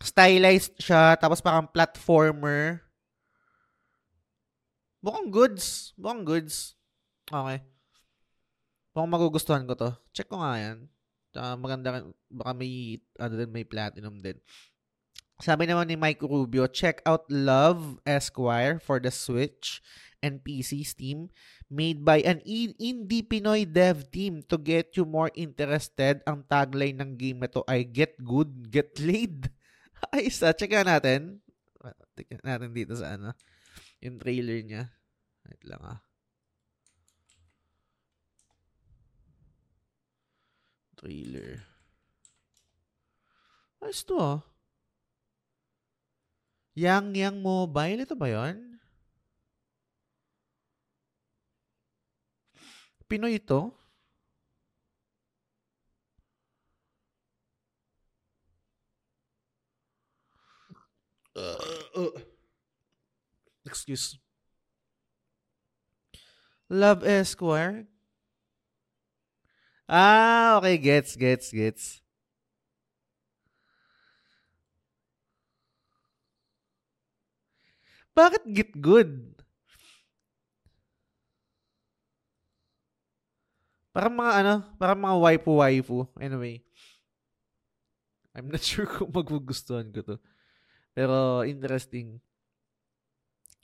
[0.01, 2.81] Stylized siya, tapos parang platformer.
[5.05, 5.93] Mukhang goods.
[5.97, 6.77] Mukhang goods.
[7.29, 7.61] Okay.
[8.97, 9.91] Mukhang magugustuhan ko to.
[10.17, 10.79] Check ko nga yan.
[11.37, 12.05] Uh, maganda.
[12.33, 14.41] Baka may, ano din, may platinum din.
[15.41, 19.81] Sabi naman ni Mike Rubio, check out Love Esquire for the Switch
[20.21, 21.33] and PC Steam
[21.73, 26.21] made by an indie Pinoy dev team to get you more interested.
[26.29, 29.49] Ang tagline ng game na to ay Get Good, Get Laid.
[30.09, 30.57] Ay, isa.
[30.57, 31.45] Check natin.
[32.17, 33.37] Check natin dito sa ano.
[34.01, 34.89] Yung trailer niya.
[35.45, 36.01] Wait lang ah.
[40.97, 41.61] Trailer.
[43.81, 44.41] Ayos to ah.
[46.77, 48.57] Yang Yang Mobile, ito ba yon?
[53.11, 53.80] Pinoy ito?
[61.41, 61.57] Uh,
[61.97, 62.13] uh,
[63.65, 64.19] excuse.
[66.69, 67.89] Love Esquire?
[69.89, 70.77] Ah, okay.
[70.77, 72.05] Gets, gets, gets.
[78.13, 79.33] Bakit get good?
[83.97, 86.05] Parang mga ano, parang mga waifu-waifu.
[86.21, 86.61] Anyway.
[88.37, 90.17] I'm not sure kung magugustuhan ko to.
[90.95, 92.19] Pero interesting.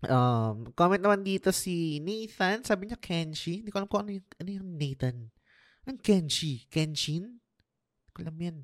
[0.07, 2.62] Um, comment naman dito si Nathan.
[2.62, 3.65] Sabi niya Kenshi.
[3.65, 5.17] Hindi ko alam kung ano yung, ano yung Nathan.
[5.87, 6.67] Anong Kenshi?
[6.71, 7.39] Kenshin?
[7.39, 8.59] Hindi ko alam yan.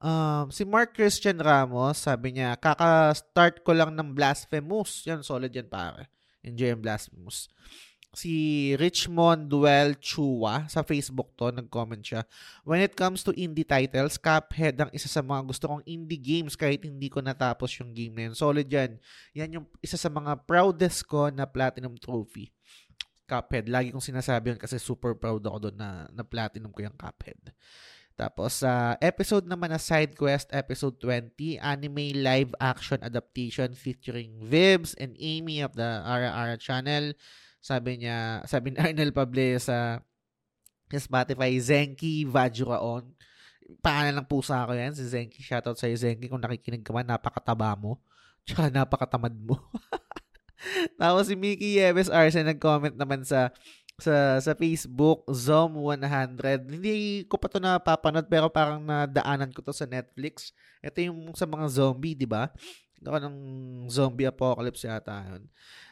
[0.00, 5.04] Um, si Mark Christian Ramos, sabi niya, kaka-start ko lang ng Blasphemous.
[5.04, 6.08] Yan, solid yan pare.
[6.40, 7.52] Enjoy ang Blasphemous.
[8.10, 12.26] Si Richmond Duel Chua sa Facebook to, nag-comment siya.
[12.66, 16.58] When it comes to indie titles, Cuphead ang isa sa mga gusto kong indie games
[16.58, 18.34] kahit hindi ko natapos yung game na yun.
[18.34, 18.98] Solid yan.
[19.38, 22.50] Yan yung isa sa mga proudest ko na platinum trophy.
[23.30, 23.70] Cuphead.
[23.70, 27.54] Lagi kong sinasabi yun kasi super proud ako doon na, na platinum ko yung Cuphead.
[28.18, 34.36] Tapos sa uh, episode naman na side quest, episode 20, anime live action adaptation featuring
[34.44, 37.16] Vibs and Amy of the Ara Ara channel.
[37.60, 40.00] Sabi niya, sabi ni Arnel Pable sa
[40.90, 43.06] Spotify, Zenki Vajuraon.
[43.78, 45.38] Paano lang pusa ako yan, si Zenki.
[45.44, 46.26] Shoutout sa'yo, Zenki.
[46.26, 48.02] Kung nakikinig ka man, napakataba mo.
[48.48, 49.60] Tsaka napakatamad mo.
[51.00, 53.48] Tapos si Mickey Yeves Arce nag-comment naman sa
[54.00, 56.66] sa sa Facebook, Zom 100.
[56.66, 60.56] Hindi ko pa to napapanood pero parang nadaanan ko to sa Netflix.
[60.80, 62.48] Ito yung sa mga zombie, di ba?
[62.96, 63.36] Ito ng
[63.92, 65.44] zombie apocalypse yata yun.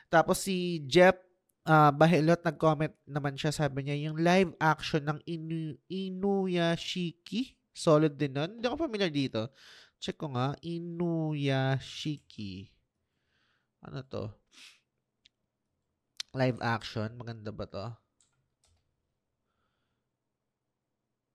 [0.09, 1.28] Tapos si Jeff
[1.69, 8.33] uh, Bahilot nag-comment naman siya, sabi niya, yung live action ng Inu Inuyashiki, solid din
[8.33, 8.57] nun.
[8.57, 9.53] Hindi ako familiar dito.
[10.01, 11.93] Check ko nga, Inuyashiki.
[13.85, 14.33] Ano to?
[16.37, 17.09] live action.
[17.17, 17.87] Maganda ba to?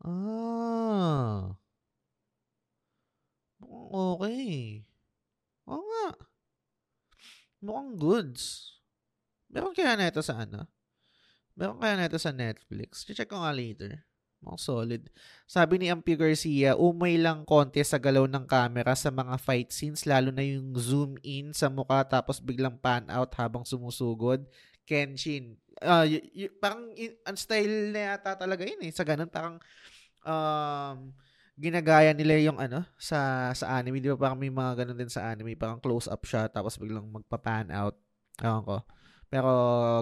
[0.04, 1.56] Ah.
[3.93, 4.84] Okay.
[5.69, 6.08] Oo nga.
[7.63, 8.72] Mukhang goods.
[9.53, 10.65] Meron kaya na ito sa ano?
[11.53, 13.05] Meron kaya na ito sa Netflix?
[13.05, 14.01] Check ko nga later.
[14.43, 15.01] Mukhang solid.
[15.47, 20.03] Sabi ni Ampio Garcia, umay lang konti sa galaw ng camera sa mga fight scenes,
[20.03, 24.43] lalo na yung zoom in sa mukha tapos biglang pan out habang sumusugod.
[24.83, 25.55] Kenshin.
[25.79, 28.91] Uh, y- y- parang y- ang style na yata talaga yun eh.
[28.91, 29.63] Sa ganun, parang
[30.27, 31.15] um,
[31.55, 34.03] ginagaya nila yung ano sa sa anime.
[34.03, 35.55] Di ba parang may mga ganun din sa anime.
[35.55, 37.95] Parang close up siya tapos biglang magpa-pan out.
[38.43, 38.77] Ewan ko.
[39.34, 39.50] Pero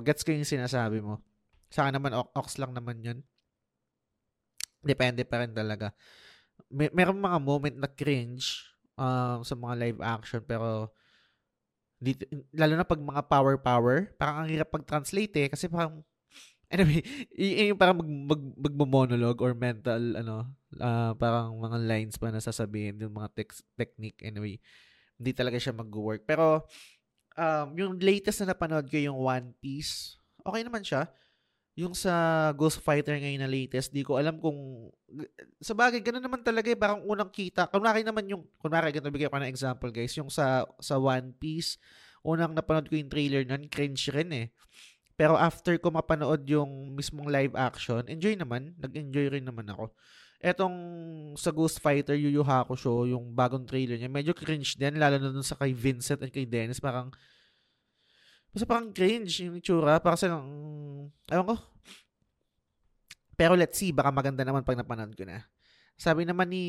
[0.04, 1.24] gets ko yung sinasabi mo.
[1.72, 3.24] Sa akin naman, ox lang naman yun.
[4.84, 5.96] Depende pa rin talaga.
[6.67, 8.67] May, meron mga moment na cringe
[9.00, 10.91] um, sa mga live action pero
[12.02, 12.26] dito,
[12.58, 15.48] lalo na pag mga power-power, parang ang hirap pag-translate eh.
[15.54, 16.02] Kasi parang,
[16.74, 17.06] anyway,
[17.38, 20.50] yung parang mag, mag, magmo-monologue or mental, ano,
[20.82, 24.58] uh, parang mga lines pa na sasabihin, yung mga text, technique, anyway.
[25.22, 26.26] Hindi talaga siya mag-work.
[26.26, 26.65] Pero,
[27.38, 31.08] um, yung latest na napanood ko, yung One Piece, okay naman siya.
[31.80, 34.91] Yung sa Ghost Fighter ngayon na latest, di ko alam kung
[35.63, 37.72] sa bagay ganun naman talaga eh, parang unang kita.
[37.72, 41.80] Kunwari naman yung kunwari ganito bigay ko ng example guys, yung sa sa One Piece,
[42.28, 44.48] unang napanood ko yung trailer nun, cringe rin eh.
[45.15, 49.94] Pero after ko mapanood yung mismong live action, enjoy naman, nag-enjoy rin naman ako.
[50.41, 50.75] Etong
[51.38, 55.30] sa Ghost Fighter Yu Yu Hakusho, yung bagong trailer niya, medyo cringe din lalo na
[55.30, 57.13] dun sa kay Vincent at kay Dennis, parang
[58.51, 60.04] Basta parang cringe yung itsura.
[60.04, 60.43] Para sa lang,
[61.32, 61.58] ewan ko.
[63.39, 65.47] Pero let's see, baka maganda naman pag napanood ko na.
[65.95, 66.65] Sabi naman ni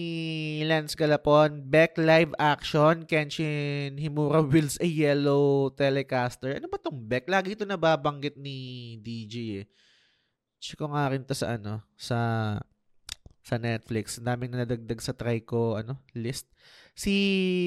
[0.63, 6.55] Lance Galapon, Beck live action, Kenshin Himura wills a yellow telecaster.
[6.61, 7.27] Ano ba tong Beck?
[7.27, 9.67] Lagi ito nababanggit ni DJ eh.
[10.63, 12.19] Check ko nga rin to sa ano, sa
[13.43, 14.23] sa Netflix.
[14.23, 16.47] Ang daming nadagdag sa try ko ano, list.
[16.95, 17.15] Si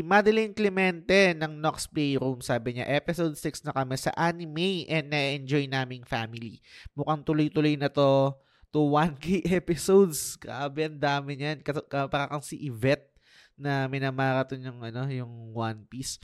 [0.08, 5.68] Madeline Clemente ng Nox Playroom, sabi niya, episode 6 na kami sa anime and na-enjoy
[5.68, 6.64] naming family.
[6.96, 8.38] Mukhang tuloy-tuloy na to
[8.76, 10.36] to 1K episodes.
[10.36, 11.64] Grabe, ang dami niyan.
[12.12, 13.16] Parang kang si Yvette
[13.56, 16.20] na minamarathon yung, ano, yung One Piece.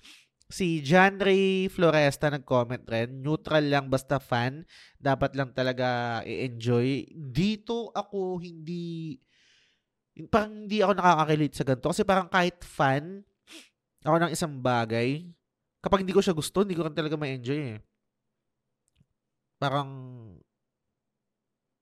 [0.52, 4.68] Si John Ray Floresta nag-comment rin, neutral lang basta fan,
[5.00, 7.08] dapat lang talaga i-enjoy.
[7.16, 9.16] Dito ako hindi
[10.28, 13.24] parang hindi ako nakaka-relate sa ganito kasi parang kahit fan
[14.02, 15.24] ako ng isang bagay,
[15.80, 17.80] kapag hindi ko siya gusto, hindi ko talaga ma-enjoy eh.
[19.62, 19.89] Parang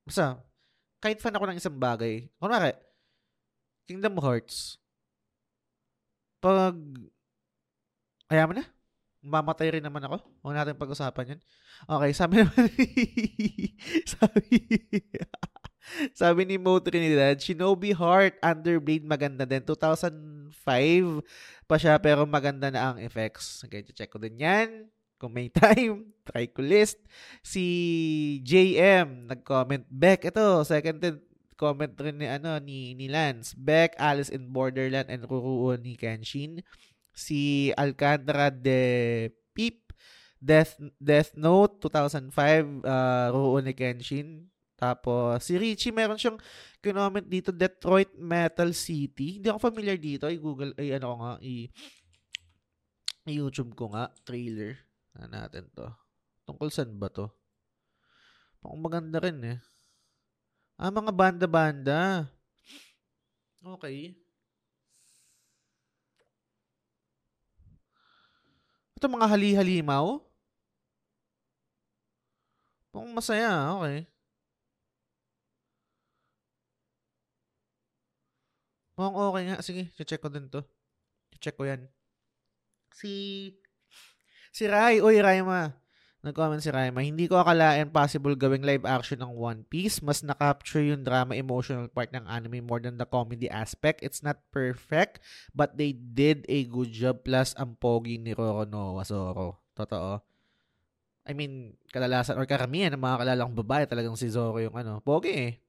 [0.04, 0.42] basta
[1.00, 2.76] kahit fan ako ng isang bagay, kunwari,
[3.88, 4.78] Kingdom Hearts,
[6.44, 6.76] pag,
[8.28, 8.68] kaya mo na,
[9.24, 10.24] mamatay rin naman ako.
[10.44, 11.40] Huwag natin pag-usapan yan.
[11.88, 12.68] Okay, sabi naman,
[14.14, 14.44] sabi,
[16.20, 19.64] sabi ni Mo Trinidad, Shinobi Heart, Underblade, maganda din.
[19.64, 21.24] 2005
[21.66, 23.64] pa siya, pero maganda na ang effects.
[23.66, 24.90] Okay, check ko din yan.
[25.20, 27.00] Kung may time, try ko list.
[27.44, 29.84] Si JM, nag-comment.
[29.92, 31.00] Beck, ito, second
[31.60, 33.52] comment rin ni, ano, ni, ni Lance.
[33.54, 36.64] Beck, Alice in Borderland, and Ruruo ni Kenshin.
[37.12, 39.92] Si Alcantara de Peep,
[40.40, 42.32] Death, Death Note, 2005,
[42.88, 44.49] uh, Ruruo ni Kenshin.
[44.80, 46.40] Tapos, si Richie, meron siyang
[46.80, 49.36] kinoment dito, Detroit Metal City.
[49.44, 50.32] Hindi ako familiar dito.
[50.32, 51.68] I-google, ay ano nga, i-
[53.28, 54.80] i-YouTube ko nga, trailer.
[55.20, 55.84] Na natin to.
[56.48, 57.28] Tungkol saan ba to?
[58.64, 59.60] Pang maganda rin eh.
[60.80, 62.32] Ah, mga banda-banda.
[63.60, 64.16] Okay.
[68.96, 70.24] Ito mga hali-halimaw.
[72.96, 74.08] Pang masaya, okay.
[79.00, 79.58] Mukhang okay nga.
[79.64, 80.60] Sige, check ko din to.
[81.40, 81.88] Check ko yan.
[82.92, 83.48] Si
[84.52, 85.72] Si Rai, uy Raima.
[86.20, 90.04] Nag-comment si Raima, hindi ko akalain possible gawing live action ng One Piece.
[90.04, 94.04] Mas na-capture yung drama emotional part ng anime more than the comedy aspect.
[94.04, 95.24] It's not perfect,
[95.56, 97.24] but they did a good job.
[97.24, 99.64] Plus, ang pogi ni Roronoa Zoro.
[99.80, 100.20] Totoo.
[101.24, 105.32] I mean, kadalasan or karamihan ng mga kalalang babae talagang si Zoro yung ano, pogi
[105.32, 105.69] eh.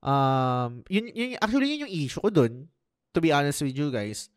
[0.00, 2.68] Um, yun, yun, actually, yun yung issue ko dun.
[3.10, 4.30] To be honest with you guys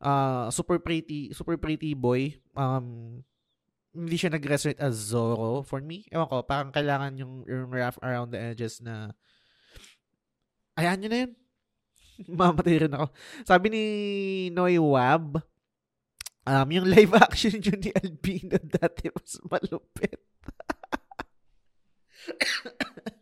[0.00, 2.36] uh, super pretty, super pretty boy.
[2.56, 3.22] Um,
[3.96, 6.04] hindi siya nag-resonate as Zoro for me.
[6.12, 9.16] Ewan ko, parang kailangan yung, yung rough around the edges na
[10.76, 11.32] ayan nyo na yun.
[12.40, 13.06] Mamatay rin ako.
[13.48, 13.84] Sabi ni
[14.52, 15.40] Noy Wab,
[16.44, 20.20] um, yung live action yun ni Albino dati mas malupit.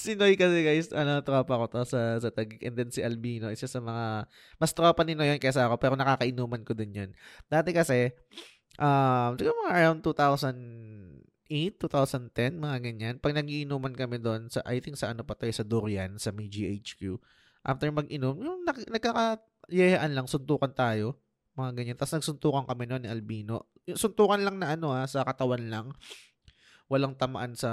[0.00, 2.64] si Noy kasi guys, ano, tropa ko to sa, sa Tagig.
[2.64, 4.24] And then si Albino, isa sa mga,
[4.56, 7.10] mas tropa ni Noy yun kaysa ako, pero nakakainuman ko din yun.
[7.52, 8.08] Dati kasi,
[8.80, 13.14] um, siguro mga around 2008, 2010, mga ganyan.
[13.20, 16.48] Pag nagiinuman kami doon, sa, I think sa ano pa tayo, sa Durian, sa may
[16.48, 17.20] GHQ.
[17.60, 21.20] After mag-inom, yung nak- nagkakayayaan lang, suntukan tayo.
[21.60, 21.96] Mga ganyan.
[22.00, 23.68] Tapos nagsuntukan kami noon ni Albino.
[23.84, 25.92] Yung suntukan lang na ano ha, sa katawan lang.
[26.88, 27.70] Walang tamaan sa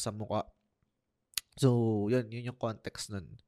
[0.00, 0.55] sa mukha.
[1.56, 3.40] So, yun, yun yung context nun.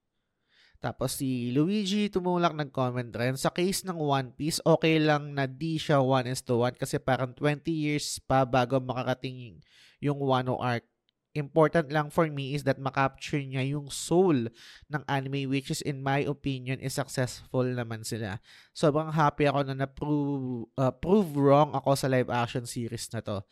[0.78, 3.34] Tapos si Luigi tumulak nag-comment rin.
[3.34, 7.02] Sa case ng One Piece, okay lang na di siya 1 is to 1 kasi
[7.02, 9.58] parang 20 years pa bago makakating
[9.98, 10.86] yung Wano arc.
[11.34, 14.48] Important lang for me is that makapture niya yung soul
[14.90, 18.38] ng anime which is in my opinion is successful naman sila.
[18.70, 23.42] Sobrang happy ako na na-prove uh, prove wrong ako sa live action series na to.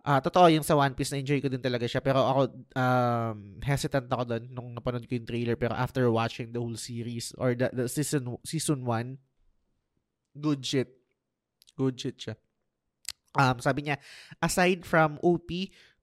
[0.00, 2.40] Ah, uh, totoo yung sa One Piece na enjoy ko din talaga siya pero ako
[2.72, 7.36] um hesitant ako doon nung napanood ko yung trailer pero after watching the whole series
[7.36, 9.20] or the, the season season 1
[10.40, 10.88] good shit.
[11.76, 12.34] Good shit siya.
[13.36, 14.00] Um sabi niya
[14.40, 15.52] aside from OP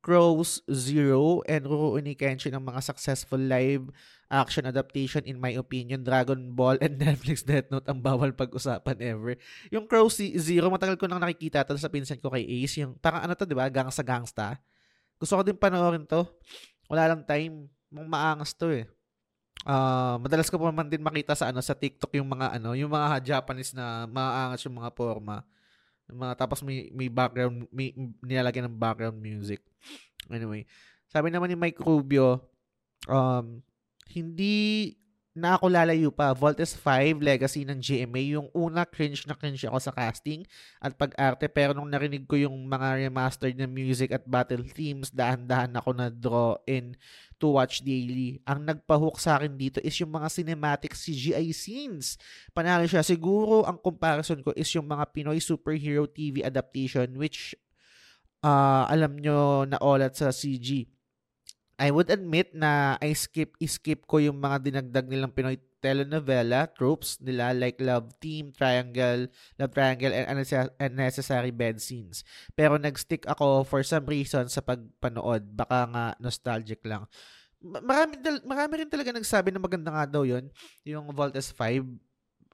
[0.07, 3.91] Crows Zero and Rurouni ni Kenshin ang mga successful live
[4.31, 6.07] action adaptation in my opinion.
[6.07, 9.35] Dragon Ball and Netflix Death Note ang bawal pag-usapan ever.
[9.67, 11.67] Yung Crows Zero matagal ko nang nakikita.
[11.67, 13.67] To sa pinsan ko kay Ace yung parang ano to di ba?
[13.67, 14.55] Gangsta gangsta
[15.17, 16.25] gusto ko din panoorin to.
[16.87, 17.67] Wala lang time.
[17.89, 18.85] Mong maangas to eh.
[19.67, 22.93] Uh, madalas ko pa man din makita sa ano sa TikTok yung mga ano, yung
[22.93, 25.43] mga Japanese na maangas yung mga forma.
[26.07, 27.91] Mga tapos may may background may
[28.23, 29.59] nilalagyan ng background music.
[30.31, 30.63] Anyway,
[31.07, 32.43] sabi naman ni Mike Rubio,
[33.07, 33.59] um,
[34.11, 34.95] hindi
[35.37, 39.77] na ako lalayo pa, Voltes 5, Legacy ng GMA, yung una cringe na cringe ako
[39.77, 40.41] sa casting
[40.81, 45.77] at pag-arte, pero nung narinig ko yung mga remastered na music at battle themes, dahan-dahan
[45.77, 46.97] ako na draw in
[47.37, 48.41] to watch daily.
[48.49, 52.17] Ang nagpahook sa akin dito is yung mga cinematic CGI scenes.
[52.49, 53.05] Panalo siya.
[53.05, 57.53] Siguro ang comparison ko is yung mga Pinoy superhero TV adaptation which
[58.41, 60.96] uh, alam nyo na olat sa CG.
[61.77, 67.21] I would admit na I skip skip ko yung mga dinagdag nilang Pinoy telenovela tropes
[67.21, 69.29] nila like love team, triangle,
[69.61, 70.41] love triangle, and
[70.81, 72.25] unnecessary bed scenes.
[72.57, 75.53] Pero nag-stick ako for some reason sa pagpanood.
[75.53, 77.05] Baka nga nostalgic lang.
[77.61, 80.49] Marami, marami rin talaga nagsabi na maganda nga daw yun,
[80.81, 81.85] yung Voltes 5.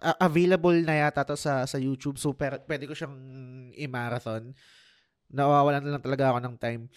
[0.03, 2.19] Uh, available na yata to sa, sa YouTube.
[2.19, 3.15] So, per, pwede ko siyang
[3.71, 4.51] i-marathon.
[5.32, 6.91] Nawawalan na lang talaga ako ng time.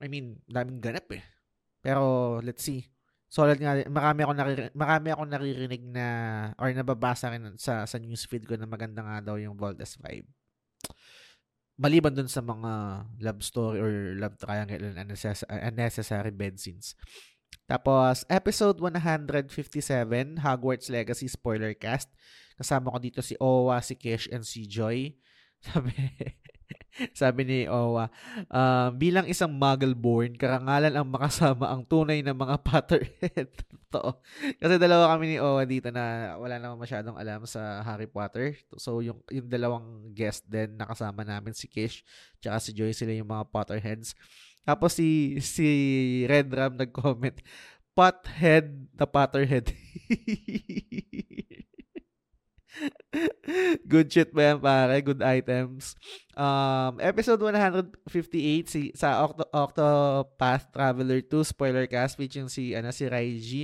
[0.00, 1.35] I mean, daming ganap eh
[1.86, 2.82] pero let's see.
[3.30, 6.06] Solid nga marami ako naririnig, marami ako naririnig na
[6.58, 10.26] or nababasa rin sa sa newsfeed ko na maganda nga daw yung Voltes 5.
[11.78, 15.14] Maliban dun sa mga love story or love triangle and
[15.46, 16.98] unnecessary bed scenes.
[17.68, 22.08] Tapos, episode 157, Hogwarts Legacy spoiler cast.
[22.56, 25.12] Kasama ko dito si Owa, si Kish, and si Joy.
[25.66, 25.92] Sabi,
[27.20, 28.10] Sabi ni Owa,
[28.50, 33.50] uh, bilang isang muggle-born, karangalan ang makasama ang tunay na mga Potterhead.
[33.86, 34.18] Totoo.
[34.58, 38.58] Kasi dalawa kami ni Owa dito na wala naman masyadong alam sa Harry Potter.
[38.80, 42.02] So, yung, yung dalawang guest din nakasama namin, si Kish,
[42.42, 44.16] tsaka si Joy, sila yung mga Potterheads.
[44.66, 45.68] Tapos si, si
[46.26, 47.38] Red Ram nag-comment,
[47.96, 49.72] Pothead na Potterhead.
[53.90, 54.96] Good shit ba yan, pare?
[55.00, 55.96] Good items.
[56.36, 63.08] Um, episode 158 si, sa Octo, Octopath Traveler 2 spoiler cast featuring si, ano, si
[63.08, 63.62] Raiji.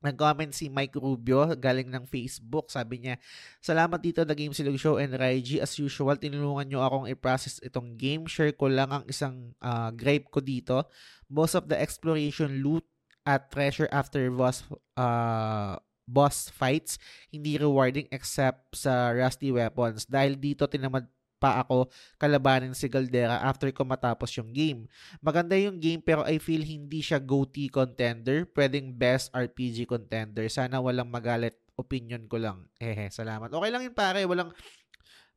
[0.00, 2.72] Nag-comment si Mike Rubio galing ng Facebook.
[2.72, 3.20] Sabi niya,
[3.60, 5.60] Salamat dito na Game Silog Show and Raiji.
[5.60, 8.24] As usual, tinulungan nyo akong i-process itong game.
[8.24, 10.88] Share ko lang ang isang uh, gripe ko dito.
[11.28, 12.86] Most of the exploration loot
[13.28, 14.64] at treasure after boss
[14.96, 16.96] uh, boss fights,
[17.30, 20.04] hindi rewarding except sa rusty weapons.
[20.04, 21.06] Dahil dito tinamad
[21.40, 21.88] pa ako
[22.20, 24.84] kalabanin si Galdera after ko matapos yung game.
[25.24, 30.44] Maganda yung game pero I feel hindi siya GOTY contender, pwedeng best RPG contender.
[30.52, 32.68] Sana walang magalit opinion ko lang.
[32.76, 33.48] Hehe, salamat.
[33.48, 34.52] Okay lang yun pare, walang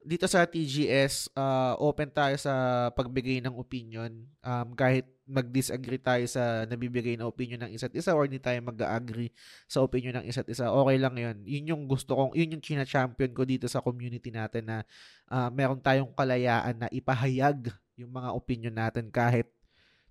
[0.03, 4.11] dito sa TGS, uh, open tayo sa pagbigay ng opinion.
[4.43, 9.31] Um, kahit mag-disagree tayo sa nabibigay na opinion ng isa't isa or hindi tayo mag-agree
[9.65, 11.37] sa opinion ng isa't isa, okay lang yun.
[11.47, 14.77] Yun yung gusto kong, yun yung china-champion ko dito sa community natin na
[15.31, 19.47] uh, meron tayong kalayaan na ipahayag yung mga opinion natin kahit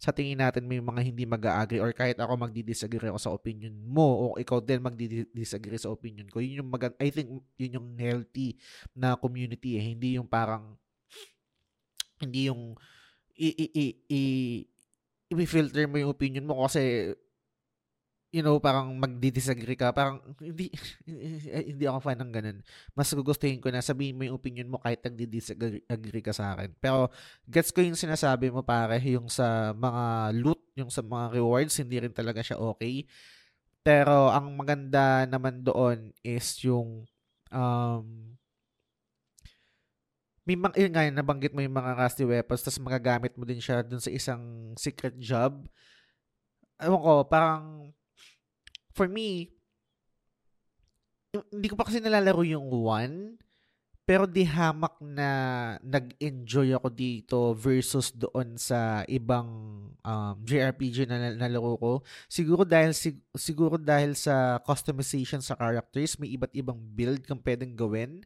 [0.03, 4.03] sa tingin natin may mga hindi mag-agree or kahit ako magdi-disagree ako sa opinion mo
[4.03, 6.43] o ikaw din magdi-disagree sa opinion ko.
[6.43, 8.59] Yun yung mag- I think yun yung healthy
[8.99, 9.95] na community eh.
[9.95, 10.75] Hindi yung parang
[12.19, 12.75] hindi yung
[13.39, 14.21] i i i, i
[15.39, 17.15] i-filter mo yung opinion mo kasi
[18.33, 20.73] you know, parang magdi-disagree ka, parang hindi
[21.71, 22.59] hindi ako fan ng ganun.
[22.97, 26.73] Mas gugustuhin ko na sabihin mo yung opinion mo kahit nagdi-disagree ka sa akin.
[26.81, 27.13] Pero
[27.45, 32.01] gets ko yung sinasabi mo pare, yung sa mga loot, yung sa mga rewards, hindi
[32.01, 33.05] rin talaga siya okay.
[33.85, 37.05] Pero ang maganda naman doon is yung
[37.53, 38.07] um,
[40.43, 43.85] may mga, yun nga, nabanggit mo yung mga rusty weapons, tapos magagamit mo din siya
[43.87, 45.69] dun sa isang secret job.
[46.83, 47.95] Ewan ko, parang
[48.93, 49.53] for me,
[51.33, 53.41] hindi ko pa kasi nalalaro yung 1,
[54.03, 55.31] pero di hamak na
[55.81, 59.49] nag-enjoy ako dito versus doon sa ibang
[60.03, 61.93] um, JRPG na nalaro ko.
[62.27, 67.79] Siguro dahil sig- siguro dahil sa customization sa characters, may iba't ibang build kang pwedeng
[67.79, 68.21] gawin.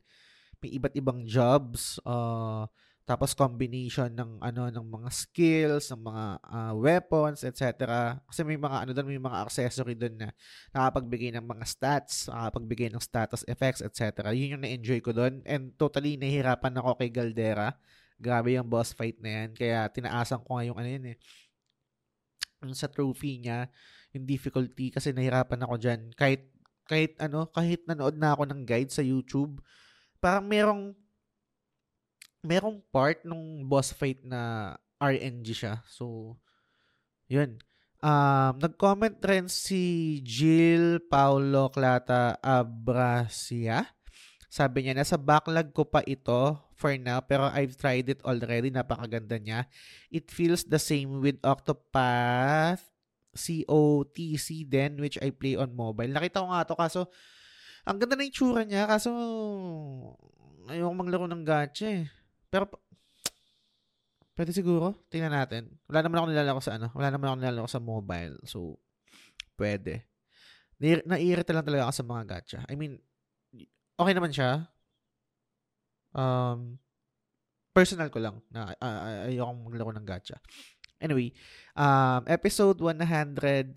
[0.65, 2.01] May iba't ibang jobs.
[2.03, 2.65] Uh,
[3.07, 7.87] tapos combination ng ano ng mga skills, ng mga uh, weapons, etc.
[8.27, 10.29] Kasi may mga ano doon, may mga accessory doon na
[10.75, 14.35] nakapagbigay ng mga stats, nakapagbigay ng status effects, etc.
[14.35, 17.79] Yun yung na-enjoy ko doon and totally nahihirapan ako kay Galdera.
[18.19, 19.55] Grabe yung boss fight na yan.
[19.55, 21.17] Kaya tinaasan ko nga yung ano yun eh.
[22.75, 23.71] Sa trophy niya,
[24.19, 26.11] yung difficulty kasi nahirapan ako diyan.
[26.19, 26.51] Kahit
[26.91, 29.63] kahit ano, kahit nanood na ako ng guide sa YouTube,
[30.19, 31.06] parang merong
[32.45, 35.85] merong part nung boss fight na RNG siya.
[35.89, 36.37] So,
[37.29, 37.61] yun.
[38.01, 43.89] Um, nag-comment rin si Jill Paulo Clata Abrasia.
[44.47, 48.73] Sabi niya, nasa backlog ko pa ito for now, pero I've tried it already.
[48.73, 49.69] Napakaganda niya.
[50.09, 52.81] It feels the same with Octopath
[53.37, 56.09] COTC din, which I play on mobile.
[56.09, 57.01] Nakita ko nga to, kaso,
[57.85, 59.13] ang ganda ng itsura niya, kaso,
[60.67, 62.05] ayoko maglaro ng gacha eh.
[62.57, 62.73] Pero,
[64.33, 65.69] pwede siguro, tingnan natin.
[65.85, 68.81] Wala naman ako nilalaro sa ano, wala naman ako nilalaro sa mobile, so,
[69.61, 70.09] pwede.
[70.81, 72.61] Nai- Naiirita lang talaga ako sa mga gacha.
[72.65, 72.97] I mean,
[74.01, 74.73] okay naman siya.
[76.17, 76.81] Um,
[77.77, 80.41] personal ko lang na uh, ayokong maglaro ng gacha.
[80.97, 81.29] Anyway,
[81.77, 83.77] um, episode 159,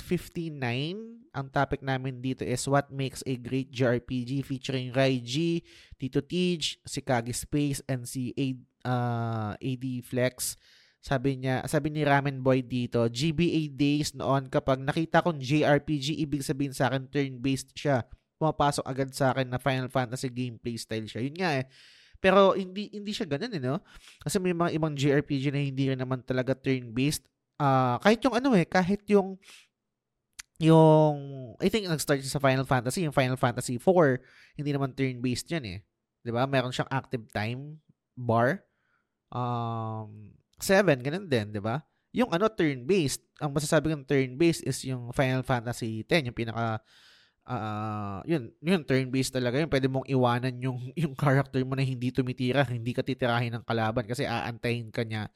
[1.35, 5.67] ang topic namin dito is what makes a great JRPG featuring Raiji,
[5.99, 10.59] Tito Tej, si Kagi Space, and si AD, uh, AD Flex.
[10.99, 16.43] Sabi niya, sabi ni Ramen Boy dito, GBA days noon kapag nakita kong JRPG, ibig
[16.43, 18.03] sabihin sa akin turn-based siya.
[18.35, 21.23] Pumapasok agad sa akin na Final Fantasy gameplay style siya.
[21.23, 21.65] Yun nga eh.
[22.19, 23.79] Pero hindi hindi siya ganun eh, no?
[24.19, 27.23] Kasi may mga ibang JRPG na hindi rin naman talaga turn-based.
[27.59, 29.39] Ah, uh, kahit yung ano eh, kahit yung
[30.59, 31.15] yung
[31.63, 34.19] I think nag-start sa Final Fantasy, yung Final Fantasy 4,
[34.59, 35.79] hindi naman turn-based 'yan eh.
[36.27, 36.43] 'Di ba?
[36.43, 37.79] Meron siyang active time
[38.19, 38.67] bar.
[39.29, 41.81] Um 7 ganun din, 'di ba?
[42.11, 46.81] Yung ano turn-based, ang masasabi kong turn-based is yung Final Fantasy 10, yung pinaka
[47.49, 49.69] uh, yun, yun, turn-based talaga yun.
[49.69, 54.05] Pwede mong iwanan yung, yung character mo na hindi tumitira, hindi ka titirahin ng kalaban
[54.05, 55.27] kasi aantayin ka niya.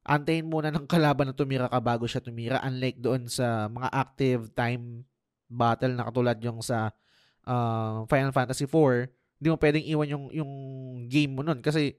[0.00, 2.62] Antayin muna ng kalaban na tumira ka bago siya tumira.
[2.64, 5.04] Unlike doon sa mga active time
[5.50, 6.94] battle na katulad yung sa
[7.44, 9.10] uh, Final Fantasy 4,
[9.40, 10.52] hindi mo pwedeng iwan yung, yung
[11.10, 11.98] game mo nun kasi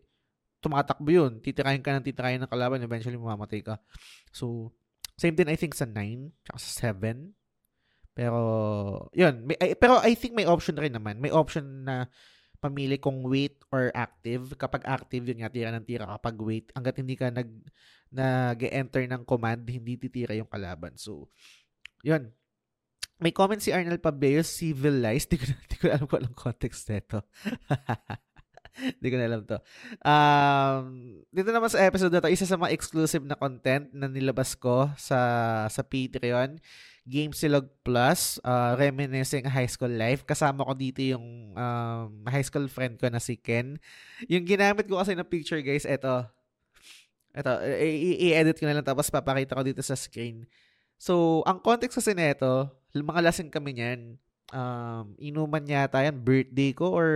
[0.61, 1.41] tumatakbo yun.
[1.41, 3.81] Titirahin ka ng titirahin ng kalaban, eventually mamamatay ka.
[4.29, 4.71] So,
[5.17, 5.97] same din I think sa 9,
[6.45, 7.33] tsaka sa 7
[8.11, 8.41] pero,
[9.15, 9.47] yun.
[9.47, 11.19] May, ay, pero I think may option rin naman.
[11.23, 12.11] May option na
[12.59, 14.53] pamili kung wait or active.
[14.59, 16.05] Kapag active, yun nga, tira ng tira.
[16.19, 17.49] Kapag wait, hanggat hindi ka nag,
[18.11, 20.99] nag-enter ng command, hindi titira yung kalaban.
[20.99, 21.31] So,
[22.03, 22.35] yun.
[23.21, 25.29] May comment si Arnold Pabeos, civilized.
[25.33, 27.21] Di ko, di ko alam kung anong context nito.
[28.97, 29.57] Hindi ko na alam to.
[30.03, 30.83] Um,
[31.29, 34.87] dito naman sa episode na to, isa sa mga exclusive na content na nilabas ko
[34.95, 35.19] sa
[35.67, 36.61] sa Patreon
[37.01, 40.21] Game Silog Plus, uh, reminiscing high school life.
[40.21, 43.81] Kasama ko dito yung um, high school friend ko na si Ken.
[44.29, 46.29] Yung ginamit ko kasi ng picture guys, eto.
[47.33, 50.45] Eto, i-edit ko na lang tapos papakita ko dito sa screen.
[51.01, 54.21] So, ang context kasi nito, mga lasing kami niyan.
[54.51, 57.11] Um, inuman yata yan, birthday ko or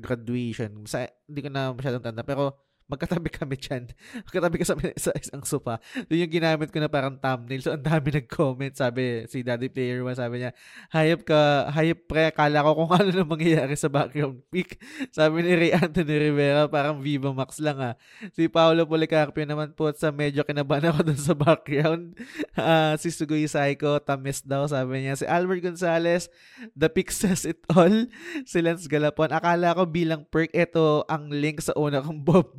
[0.00, 0.88] graduation.
[0.88, 2.24] Sa, hindi ko na masyadong tanda.
[2.24, 2.56] Pero,
[2.90, 3.88] magkatabi kami dyan.
[4.26, 5.78] Magkatabi ka sa, sa isang sofa.
[6.08, 7.62] Doon yung ginamit ko na parang thumbnail.
[7.62, 8.74] So, ang dami nag-comment.
[8.74, 10.50] Sabi, si Daddy Player 1, sabi niya,
[10.92, 14.76] hayop ka, hayop pre, akala ko kung ano na mangyayari sa background pic.
[15.16, 17.94] Sabi ni Ray Anthony Rivera, parang Viva Max lang ah.
[18.32, 22.16] Si Paolo Policarpio naman po, sa medyo kinabahan ako dun sa background.
[22.56, 25.16] Uh, si Sugoi Saiko, tamis daw, sabi niya.
[25.18, 26.28] Si Albert Gonzalez,
[26.72, 28.08] the pic says it all.
[28.44, 32.52] Si Lance Galapon, akala ko bilang perk, ito ang link sa una kong Bob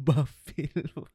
[0.47, 1.05] film.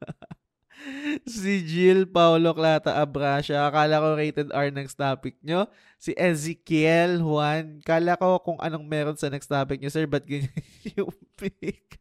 [1.26, 3.66] si Jill Paulo Clata Abrasia.
[3.66, 5.66] Akala ko rated R next topic nyo.
[5.98, 7.82] Si Ezekiel Juan.
[7.82, 10.06] Kala ko kung anong meron sa next topic nyo, sir.
[10.06, 10.52] Ba't ganyan
[10.98, 11.98] yung pick?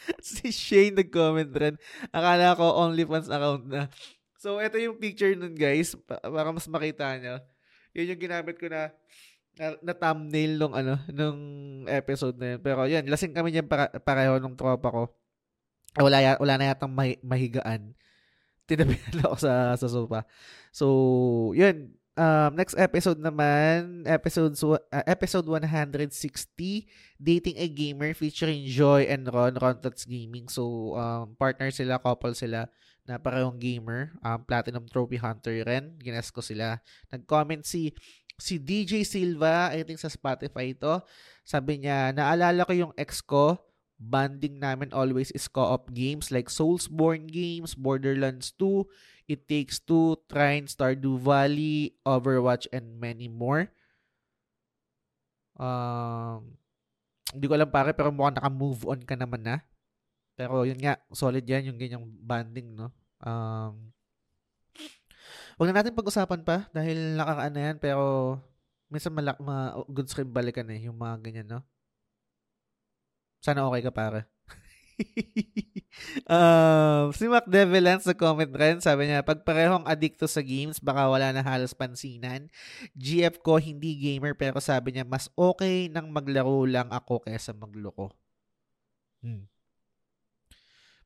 [0.24, 1.74] si Shane nag-comment rin.
[2.10, 3.92] Akala ko OnlyFans account na.
[4.40, 5.92] So, ito yung picture nun, guys.
[6.08, 7.36] Para mas makita nyo.
[7.92, 8.88] Yun yung ginamit ko na
[9.60, 11.40] na, na thumbnail nung ano nung
[11.84, 12.60] episode na yun.
[12.64, 15.02] Pero yan, lasing kami niyan para, pareho nung tropa ko
[15.98, 17.96] wala, ya, wala na yatang mahi, mahigaan.
[18.70, 20.22] Tinabihan ako sa, sa sofa.
[20.70, 20.86] So,
[21.58, 21.98] yun.
[22.20, 26.12] Um, next episode naman, episode, uh, episode 160,
[27.16, 30.46] Dating a Gamer featuring Joy and Ron, Ron Tots Gaming.
[30.52, 32.68] So, um, partner sila, couple sila
[33.08, 34.14] na parehong gamer.
[34.20, 35.96] Um, Platinum Trophy Hunter rin.
[35.98, 36.78] Gines ko sila.
[37.10, 37.90] Nag-comment si
[38.40, 41.02] si DJ Silva, I think sa Spotify ito.
[41.44, 43.58] Sabi niya, naalala ko yung ex ko
[44.00, 48.88] Banding namin always is co-op games like Soulsborne games, Borderlands 2,
[49.28, 53.68] It Takes Two, Trine, Stardew Valley, Overwatch, and many more.
[55.60, 56.56] Um,
[57.36, 59.60] hindi ko alam pare, pero mukhang naka-move on ka naman na.
[60.32, 62.88] Pero yun nga, solid yan yung ganyang banding, no?
[63.20, 63.92] Um,
[65.60, 68.40] Huwag na natin pag-usapan pa dahil nakakaan na yan, pero
[68.88, 71.60] minsan malak ma goods rin balikan eh, yung mga ganyan, no?
[73.40, 74.28] Sana okay ka para.
[76.28, 81.08] uh, si Mac Devilance sa comment rin, sabi niya, pag parehong adikto sa games, baka
[81.08, 82.52] wala na halos pansinan.
[82.92, 88.12] GF ko, hindi gamer, pero sabi niya, mas okay nang maglaro lang ako kaysa magloko.
[89.24, 89.48] Hmm.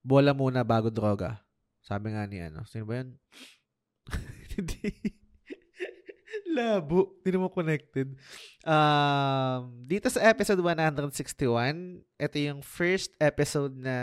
[0.04, 1.40] Bola muna bago droga.
[1.80, 2.64] Sabi nga ni ano.
[2.68, 3.16] Sino ba yun?
[6.54, 7.18] Labo.
[7.20, 8.14] Hindi naman connected.
[8.62, 13.96] Um, dito sa episode 161, ito yung first episode na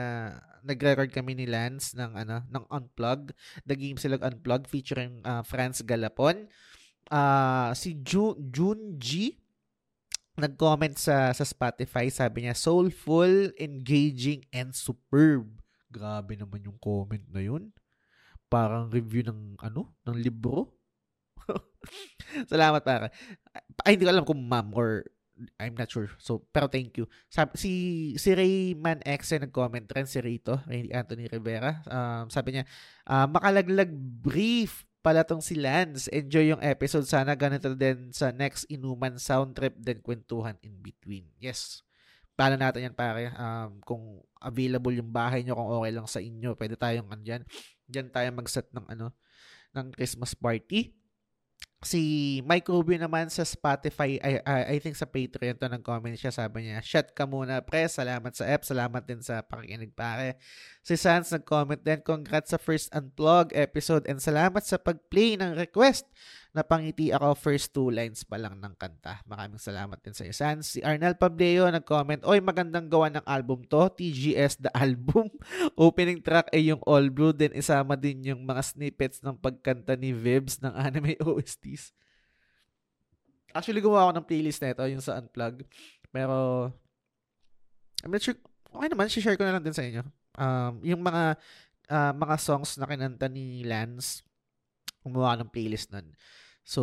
[0.62, 3.34] nag-record kami ni Lance ng ano ng Unplug,
[3.66, 6.52] The Game Silog Unplug featuring uh, Franz Galapon.
[7.10, 9.42] Uh, si Jun Jun G
[10.40, 15.60] nag-comment sa sa Spotify, sabi niya soulful, engaging and superb.
[15.92, 17.76] Grabe naman yung comment na yun.
[18.48, 20.81] Parang review ng ano, ng libro.
[22.52, 23.08] Salamat para.
[23.84, 25.08] Ay, hindi ko alam kung ma'am or
[25.58, 26.10] I'm not sure.
[26.22, 27.10] So, pero thank you.
[27.32, 27.72] Sabi, si,
[28.22, 31.82] si Rayman X ay nag-comment rin, si Rito, Anthony Rivera.
[31.90, 32.64] Um, sabi niya,
[33.10, 33.90] uh, makalaglag
[34.22, 36.06] brief pala tong si Lance.
[36.14, 37.10] Enjoy yung episode.
[37.10, 41.26] Sana ganito din sa next inuman sound trip then kwentuhan in between.
[41.42, 41.82] Yes.
[42.38, 43.34] Plano natin yan pare.
[43.34, 44.04] Um, kung
[44.38, 47.42] available yung bahay nyo, kung okay lang sa inyo, pwede tayong andyan.
[47.90, 49.14] Diyan tayo mag-set ng ano,
[49.74, 51.01] ng Christmas party
[51.82, 52.02] si
[52.46, 56.70] Mike Rubio naman sa Spotify, I, I, I think sa Patreon to nag-comment siya, sabi
[56.70, 60.38] niya, shut ka muna pre, salamat sa app, salamat din sa pakikinig pare.
[60.86, 66.06] Si Sans nag-comment din, congrats sa first unplug episode and salamat sa pag-play ng request
[66.52, 69.24] napangiti ako first two lines pa lang ng kanta.
[69.24, 70.64] Maraming salamat din sa iyo, Sans.
[70.68, 75.32] Si Arnel Pableo nag-comment, Oy, magandang gawa ng album to, TGS The Album.
[75.80, 80.12] Opening track ay yung All Blue, din isama din yung mga snippets ng pagkanta ni
[80.12, 81.96] Vibs ng anime OSTs.
[83.56, 85.64] Actually, gumawa ako ng playlist na ito, yung sa Unplug.
[86.12, 86.68] Pero,
[88.04, 88.36] I'm not sure,
[88.76, 90.04] okay naman, share ko na lang din sa inyo.
[90.36, 91.40] Um, yung mga
[91.92, 94.24] uh, mga songs na kinanta ni Lance,
[95.02, 96.14] gumawa ng playlist nun.
[96.62, 96.82] So,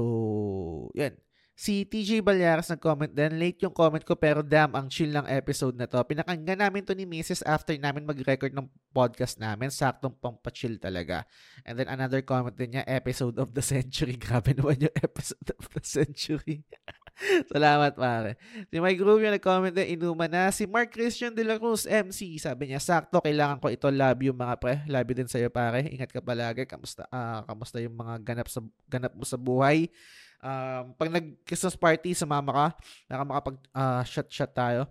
[0.94, 1.16] yan.
[1.58, 3.34] Si TJ Balyaras nag-comment din.
[3.34, 5.98] Late yung comment ko pero damn, ang chill ng episode na to.
[6.06, 7.42] Pinakinggan namin to ni Mrs.
[7.42, 9.66] after namin mag-record ng podcast namin.
[9.66, 11.26] Saktong pang chill talaga.
[11.66, 14.14] And then another comment din niya, episode of the century.
[14.22, 16.62] Grabe naman yung episode of the century.
[17.52, 18.38] Salamat, pare.
[18.70, 20.54] Si Mike Rubio nag-comment din, inuman na.
[20.54, 23.90] Si Mark Christian de la Cruz, MC, sabi niya, sakto, kailangan ko ito.
[23.90, 24.74] Love you, mga pre.
[24.86, 25.90] Love you din sa'yo, pare.
[25.90, 26.62] Ingat ka palagi.
[26.64, 29.90] Kamusta, uh, kamusta yung mga ganap, sa, ganap mo sa buhay?
[30.38, 32.66] Um, pag nag-Christmas party, sumama ka.
[33.10, 34.82] Naka makapag-shot-shot ah, uh, tayo.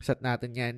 [0.00, 0.76] Set natin yan.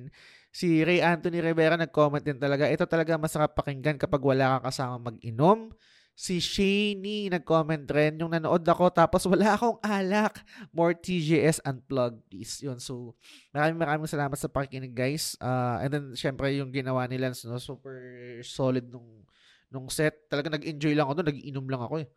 [0.51, 2.67] Si Ray Anthony Rivera nag-comment din talaga.
[2.67, 5.71] Ito talaga masarap pakinggan kapag wala kang kasama mag-inom
[6.15, 10.43] si Shaney nag-comment rin yung nanood ako tapos wala akong alak.
[10.69, 12.61] More TGS unplugged please.
[12.61, 12.77] Yun.
[12.77, 13.17] So,
[13.55, 15.33] maraming maraming salamat sa pakikinig guys.
[15.41, 17.57] Uh, and then, syempre yung ginawa ni Lance, no?
[17.57, 17.97] super
[18.45, 19.25] solid nung
[19.71, 20.27] nung set.
[20.27, 21.29] Talaga nag-enjoy lang ako doon.
[21.31, 22.07] Nag-inom lang ako eh.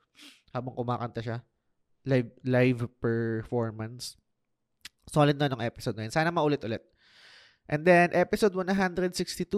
[0.51, 1.39] Habang kumakanta siya.
[2.05, 4.19] Live, live performance.
[5.09, 6.13] Solid na nung episode na yun.
[6.13, 6.94] Sana maulit-ulit.
[7.65, 9.09] And then, episode 162,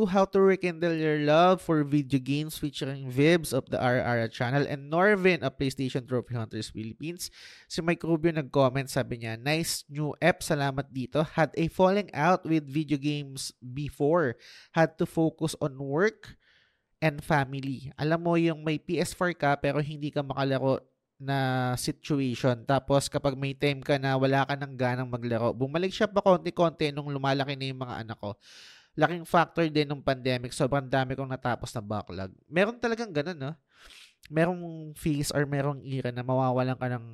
[0.07, 4.87] How to Rekindle Your Love for Video Games featuring Vibs of the RR channel and
[4.87, 7.35] Norvin of PlayStation Trophy Hunters Philippines.
[7.67, 11.27] Si Mike Rubio nag-comment, sabi niya, Nice new app, salamat dito.
[11.35, 14.39] Had a falling out with video games before.
[14.71, 16.39] Had to focus on work
[17.03, 17.91] and family.
[17.99, 20.79] Alam mo, yung may PS4 ka pero hindi ka makalaro
[21.17, 22.61] na situation.
[22.69, 26.93] Tapos kapag may time ka na wala ka nang ganang maglaro, bumalik siya pa konti-konti
[26.93, 28.37] nung lumalaki na yung mga anak ko.
[28.97, 30.57] Laking factor din ng pandemic.
[30.57, 32.33] Sobrang dami kong natapos na backlog.
[32.49, 33.53] Meron talagang ganun, no?
[34.33, 37.07] Merong phase or merong era na mawawalan ka ng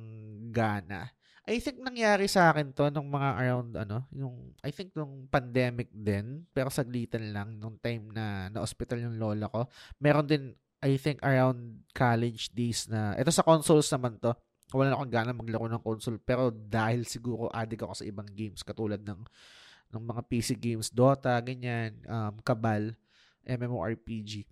[0.55, 1.11] gana.
[1.43, 5.91] I think nangyari sa akin to nung mga around ano, yung I think nung pandemic
[5.91, 9.67] din, pero saglitan lang nung time na na hospital yung lola ko.
[9.99, 14.35] Meron din I think around college days na, ito sa consoles naman to,
[14.75, 18.67] wala na akong gana maglaro ng console, pero dahil siguro addict ako sa ibang games,
[18.67, 19.23] katulad ng,
[19.95, 22.91] ng mga PC games, Dota, ganyan, um, Kabal,
[23.47, 24.43] MMORPG.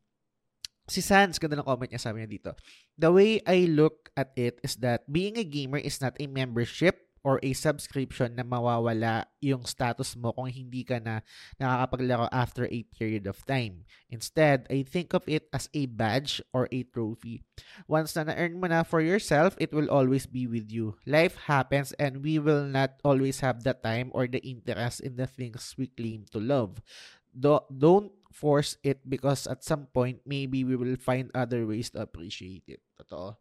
[0.87, 2.51] Si Sans, ganda ng comment niya, sabi niya dito,
[2.95, 7.10] The way I look at it is that being a gamer is not a membership
[7.21, 11.21] or a subscription na mawawala yung status mo kung hindi ka na
[11.61, 13.85] nakakapaglaro after a period of time.
[14.09, 17.45] Instead, I think of it as a badge or a trophy.
[17.85, 20.97] Once na na-earn mo na for yourself, it will always be with you.
[21.05, 25.29] Life happens and we will not always have the time or the interest in the
[25.29, 26.81] things we claim to love.
[27.29, 32.01] Do- don't force it because at some point, maybe we will find other ways to
[32.01, 32.81] appreciate it.
[32.97, 33.37] Totoo.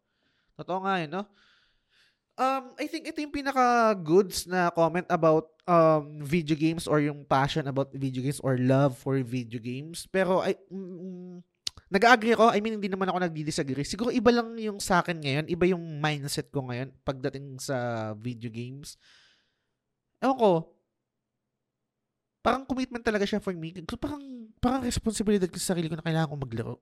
[0.59, 1.23] Totoo nga yun, no?
[2.41, 7.69] Um, I think ito yung pinaka-goods na comment about um, video games or yung passion
[7.69, 10.09] about video games or love for video games.
[10.09, 11.45] Pero, I, mm,
[11.93, 12.49] nag-agree ako.
[12.49, 13.85] I mean, hindi naman ako nagdi-disagree.
[13.85, 15.53] Siguro iba lang yung sa akin ngayon.
[15.53, 17.77] Iba yung mindset ko ngayon pagdating sa
[18.17, 18.97] video games.
[20.25, 20.53] Ewan ko,
[22.41, 23.77] parang commitment talaga siya for me.
[24.01, 26.77] Parang, parang responsibilidad ko sa sarili ko na kailangan ko maglaro.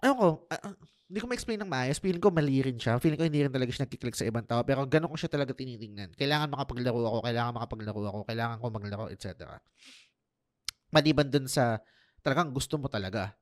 [0.00, 0.72] Ewan ko, uh,
[1.08, 1.96] hindi ko ma-explain ng maayos.
[2.04, 3.00] Feeling ko mali rin siya.
[3.00, 4.60] Feeling ko hindi rin talaga siya nagkiklik sa ibang tao.
[4.60, 6.12] Pero ganun ko siya talaga tinitingnan.
[6.12, 9.56] Kailangan makapaglaro ako, kailangan makapaglaro ako, kailangan ko maglaro, etc.
[10.92, 11.80] Maliban dun sa
[12.20, 13.32] talagang gusto mo talaga.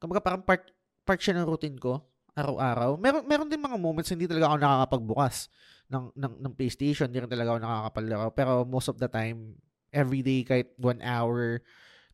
[0.00, 0.64] Kumbaga parang part,
[1.04, 2.00] part siya ng routine ko
[2.32, 2.96] araw-araw.
[2.96, 5.52] Meron, meron din mga moments hindi talaga ako nakakapagbukas
[5.92, 7.12] ng, ng, ng PlayStation.
[7.12, 8.28] Hindi rin talaga ako nakakapaglaro.
[8.32, 9.60] Pero most of the time,
[9.92, 11.60] every day, kahit 1 hour,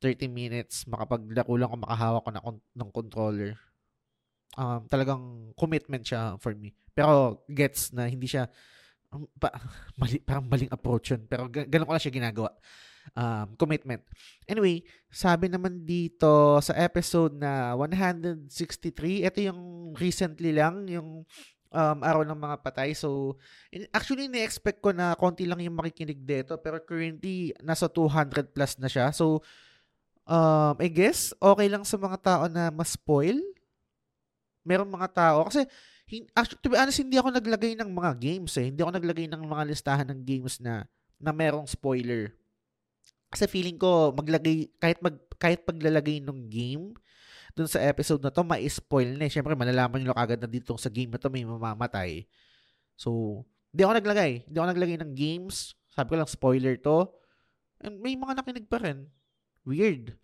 [0.03, 2.43] 30 minutes, makapaglaro lang ako, makahawak ko na,
[2.75, 3.55] ng controller
[4.57, 6.73] um, talagang commitment siya for me.
[6.97, 8.49] Pero gets na hindi siya
[9.13, 9.53] um, pa,
[10.01, 11.23] mali, parang maling approach yun.
[11.29, 12.51] Pero ganun ko lang siya ginagawa.
[13.15, 14.03] Um, commitment.
[14.51, 18.51] Anyway, sabi naman dito sa episode na 163,
[19.23, 21.23] ito yung recently lang, yung
[21.71, 22.99] um, araw ng mga patay.
[22.99, 23.39] So,
[23.95, 26.59] actually, ni-expect ko na konti lang yung makikinig dito.
[26.59, 29.15] Pero currently, nasa 200 plus na siya.
[29.15, 29.39] So,
[30.27, 33.39] um, I guess, okay lang sa mga tao na ma-spoil
[34.67, 35.63] merong mga tao, kasi,
[36.35, 38.75] actually, to be honest, hindi ako naglagay ng mga games eh.
[38.75, 40.91] Hindi ako naglagay ng mga listahan ng games na,
[41.23, 42.35] na merong spoiler.
[43.31, 46.95] Kasi feeling ko, maglagay, kahit, mag, kahit paglalagay ng game,
[47.57, 49.33] dun sa episode na to, ma-spoil na eh.
[49.33, 52.29] Siyempre, malalaman nyo kagad na dito sa game na to may mamamatay.
[53.01, 53.43] So,
[53.73, 54.33] hindi ako naglagay.
[54.45, 55.73] Hindi ako naglagay ng games.
[55.89, 57.09] Sabi ko lang, spoiler to.
[57.81, 59.09] And may mga nakinig pa rin.
[59.65, 60.21] Weird.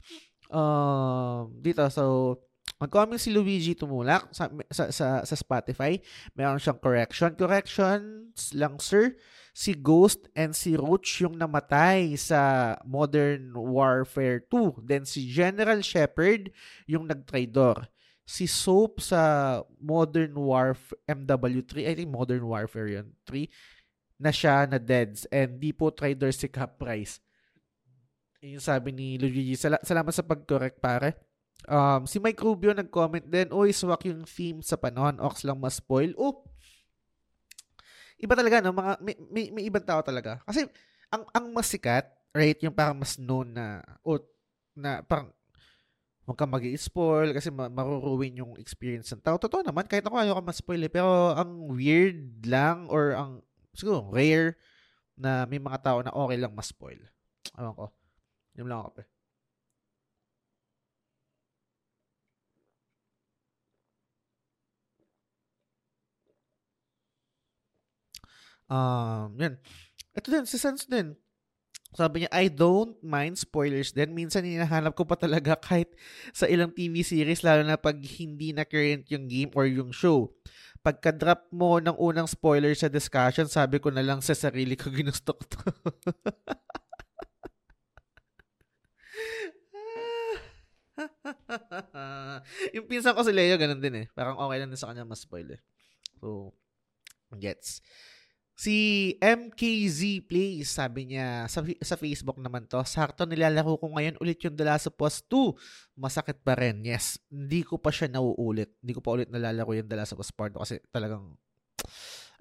[0.53, 2.36] Um, dito, so,
[2.83, 6.03] Mag-comment si Luigi Tumulak sa, sa, sa, sa Spotify.
[6.35, 7.30] Meron siyang correction.
[7.39, 9.14] Corrections lang, sir.
[9.55, 14.83] Si Ghost and si Roach yung namatay sa Modern Warfare 2.
[14.83, 16.51] Then si General Shepard
[16.91, 17.87] yung nagtraidor.
[18.26, 23.47] Si Soap sa Modern Warfare MW3, I think Modern Warfare yun, 3,
[24.18, 25.22] na siya na deads.
[25.30, 27.22] And di po traidor si Cap Price.
[28.43, 29.55] Yung sabi ni Luigi.
[29.55, 31.32] Sal- salamat sa pag-correct, pare.
[31.70, 35.78] Um, si Mike Rubio nag-comment din, Uy, swak yung theme sa panahon, Ox lang mas
[35.78, 36.10] spoil.
[36.18, 36.42] Oh,
[38.18, 38.74] iba talaga, no?
[38.74, 40.42] Mga, may, may, may ibang tao talaga.
[40.46, 40.66] Kasi,
[41.10, 44.18] ang, ang mas sikat, right, yung parang mas known na, o,
[44.74, 45.30] na parang,
[46.22, 49.38] huwag kang mag spoil kasi ma- maruruin yung experience ng tao.
[49.38, 50.90] Totoo naman, kahit ako ayaw ka ma-spoil eh.
[50.90, 53.32] Pero, ang weird lang, or ang,
[53.74, 54.58] siguro, rare,
[55.18, 56.98] na may mga tao na okay lang ma-spoil.
[57.54, 57.86] Ewan ko.
[58.58, 59.04] Yun lang ako, pe.
[68.72, 69.60] Um, yan.
[70.16, 71.12] Ito din, si Sense din.
[71.92, 74.16] Sabi niya, I don't mind spoilers din.
[74.16, 75.92] Minsan hinahanap ko pa talaga kahit
[76.32, 80.32] sa ilang TV series, lalo na pag hindi na current yung game or yung show.
[80.80, 85.36] Pagka-drop mo ng unang spoiler sa discussion, sabi ko na lang sa sarili ko ginusto
[85.36, 85.60] ko to.
[92.76, 94.08] yung pinsan ko si Leo, ganun din eh.
[94.16, 95.60] Parang okay lang din sa kanya mas spoiler.
[96.24, 96.56] So,
[97.36, 97.84] gets.
[98.62, 104.38] Si MKZ Plays, sabi niya, sa, sa Facebook naman to, sakto nilalaro ko ngayon ulit
[104.46, 105.98] yung The Last of Us 2.
[105.98, 106.86] Masakit pa rin.
[106.86, 108.70] Yes, hindi ko pa siya nauulit.
[108.78, 111.34] Hindi ko pa ulit nalalaro yung The Last of Us Part 2 kasi talagang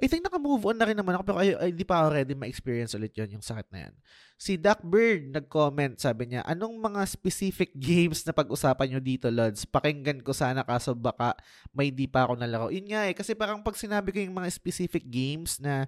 [0.02, 2.34] I think naka-move on na rin naman ako pero ay, ay, di pa ako ready
[2.34, 3.94] ma-experience ulit yon yung sakit na yan.
[4.34, 9.70] Si Duck Bird nag-comment, sabi niya, anong mga specific games na pag-usapan nyo dito, Lods?
[9.70, 11.38] Pakinggan ko sana kaso baka
[11.70, 12.68] may di pa ako nalaro.
[12.74, 15.86] Yun nga eh, kasi parang pag sinabi ko yung mga specific games na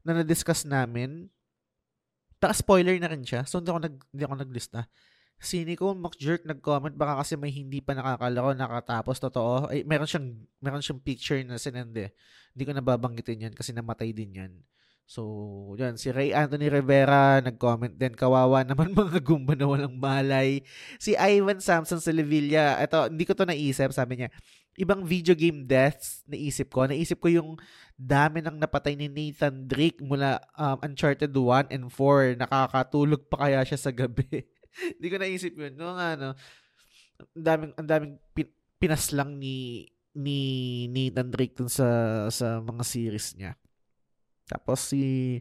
[0.00, 1.28] na na-discuss namin,
[2.40, 3.44] taka spoiler na rin siya.
[3.48, 4.80] So, hindi ako, nag, hindi ako naglista.
[5.40, 9.68] Cynical Jerk nag-comment baka kasi may hindi pa nakakalaro nakatapos totoo.
[9.68, 10.28] Ay, meron siyang
[10.58, 12.16] meron siyang picture na sinende.
[12.56, 14.52] Hindi ko nababanggitin 'yan kasi namatay din 'yan.
[15.04, 15.20] So,
[15.76, 20.64] yan, si Ray Anthony Rivera nag-comment din, kawawa naman mga gumba na walang malay.
[20.96, 24.32] Si Ivan Samson sa Levilla, ito, hindi ko to naisip, sabi niya,
[24.80, 26.88] ibang video game deaths naisip ko.
[26.88, 27.50] Naisip ko yung
[27.94, 32.40] dami ng napatay ni Nathan Drake mula um, Uncharted 1 and 4.
[32.40, 34.26] Nakakatulog pa kaya siya sa gabi.
[34.98, 35.74] Hindi ko naisip yun.
[35.78, 36.30] No, nga, no.
[37.38, 38.48] Ang daming, ang daming pin,
[38.78, 40.38] pinaslang ni ni
[40.94, 41.86] Nathan Drake dun sa
[42.30, 43.58] sa mga series niya.
[44.46, 45.40] Tapos si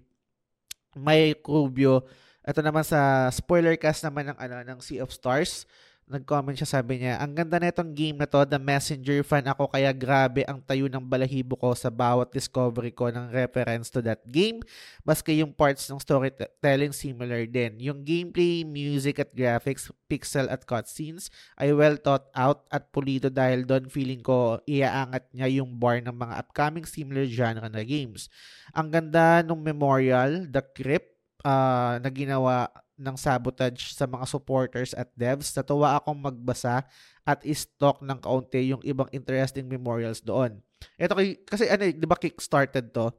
[0.98, 2.06] Mike Rubio,
[2.42, 5.66] ito naman sa spoiler cast naman ng ano ng Sea of Stars
[6.08, 9.72] nag-comment siya, sabi niya, ang ganda na itong game na to, The Messenger fan ako,
[9.72, 14.20] kaya grabe ang tayo ng balahibo ko sa bawat discovery ko ng reference to that
[14.28, 14.60] game.
[15.08, 17.80] Maski yung parts ng storytelling similar din.
[17.80, 23.66] Yung gameplay, music at graphics, pixel at cutscenes ay well thought out at pulido dahil
[23.66, 28.30] doon feeling ko iaangat niya yung bar ng mga upcoming similar genre na games.
[28.76, 35.10] Ang ganda ng memorial, The Crypt, uh, na ginawa ng sabotage sa mga supporters at
[35.18, 35.50] devs.
[35.54, 36.86] Natuwa akong magbasa
[37.26, 40.62] at i-stock ng kaunti yung ibang interesting memorials doon.
[41.00, 43.10] Ito kay, kasi ano, eh, di ba kickstarted to?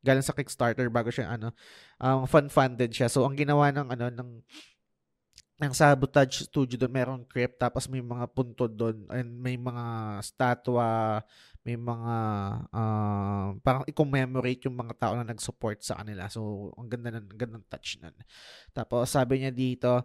[0.00, 1.52] Galing sa Kickstarter bago siya ano,
[2.00, 3.12] um, fun-funded siya.
[3.12, 4.30] So ang ginawa ng ano ng
[5.60, 11.20] ng Sabotage Studio doon, merong crypt, tapos may mga puntod doon, and may mga statwa,
[11.60, 12.16] may mga,
[12.72, 16.26] uh, parang i-commemorate yung mga tao na nag-support sa kanila.
[16.32, 18.16] So, ang ganda ng, ganda ng touch nun.
[18.72, 20.00] Tapos, sabi niya dito,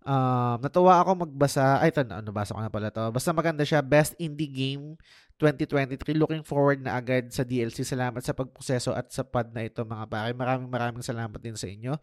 [0.00, 3.04] um, natuwa ako magbasa, ay, ito, nabasa ko na pala to.
[3.12, 4.96] Basta maganda siya, Best Indie Game
[5.36, 6.16] 2023.
[6.16, 7.84] Looking forward na agad sa DLC.
[7.84, 10.32] Salamat sa pagproseso at sa pad na ito, mga pare.
[10.32, 12.00] Maraming maraming salamat din sa inyo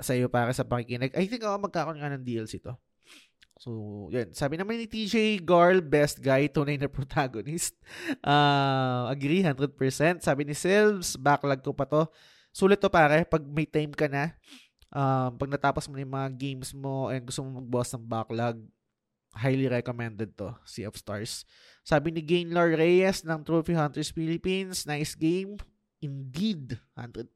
[0.00, 1.12] sa iyo para sa pakikinig.
[1.16, 2.76] I think ako magkakaroon nga ng DLC to.
[3.56, 4.36] So, yun.
[4.36, 7.72] Sabi naman ni TJ Garl, best guy, tunay na protagonist.
[8.20, 10.20] Uh, agree, 100%.
[10.20, 12.04] Sabi ni Silves, backlog ko pa to.
[12.52, 14.36] Sulit to pare, pag may time ka na,
[14.92, 18.60] um, pag natapos mo na yung mga games mo and gusto mo mag-boss ng backlog,
[19.36, 21.44] highly recommended to, Sea of Stars.
[21.84, 25.60] Sabi ni Gainlor Reyes ng Trophy Hunters Philippines, nice game.
[26.06, 27.34] Indeed, 100%.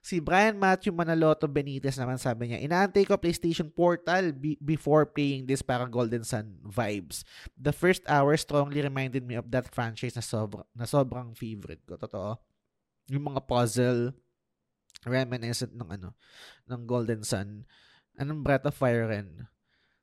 [0.00, 5.44] Si Brian Matthew Manaloto Benitez naman sabi niya, inaantay ko PlayStation Portal be- before playing
[5.44, 7.20] this parang Golden Sun vibes.
[7.52, 12.00] The first hour strongly reminded me of that franchise na, sobra, na sobrang favorite ko.
[12.00, 12.40] Totoo.
[13.12, 14.16] Yung mga puzzle,
[15.04, 16.16] reminiscent ng ano,
[16.64, 17.68] ng Golden Sun.
[18.16, 19.44] Anong Breath of Fire rin.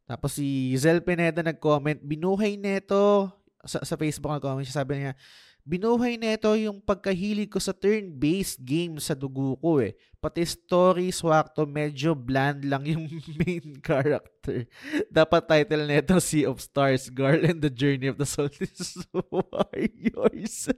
[0.06, 5.16] Tapos si Zel Pineda nag-comment, binuhay neto sa, sa Facebook nag-comment siya, sabi niya,
[5.64, 9.96] binuhay nito yung pagkahilig ko sa turn-based game sa dugo ko eh.
[10.20, 13.08] Pati story swakto, medyo bland lang yung
[13.40, 14.68] main character.
[15.08, 19.00] Dapat title nito Sea of Stars, Girl and the Journey of the Solstice
[19.32, 20.68] Warriors.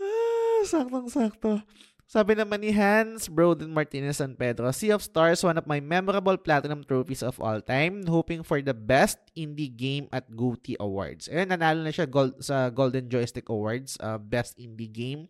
[0.00, 1.60] ah, saktong-sakto.
[2.08, 6.40] Sabi naman ni Hans Broden Martinez San Pedro, Sea of Stars, one of my memorable
[6.40, 8.00] platinum trophies of all time.
[8.08, 11.28] Hoping for the best indie game at GOTY Awards.
[11.28, 15.28] Ayun, nanalo na siya gold, sa Golden Joystick Awards, uh, best indie game.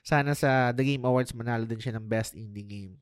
[0.00, 2.96] Sana sa The Game Awards manalo din siya ng best indie game.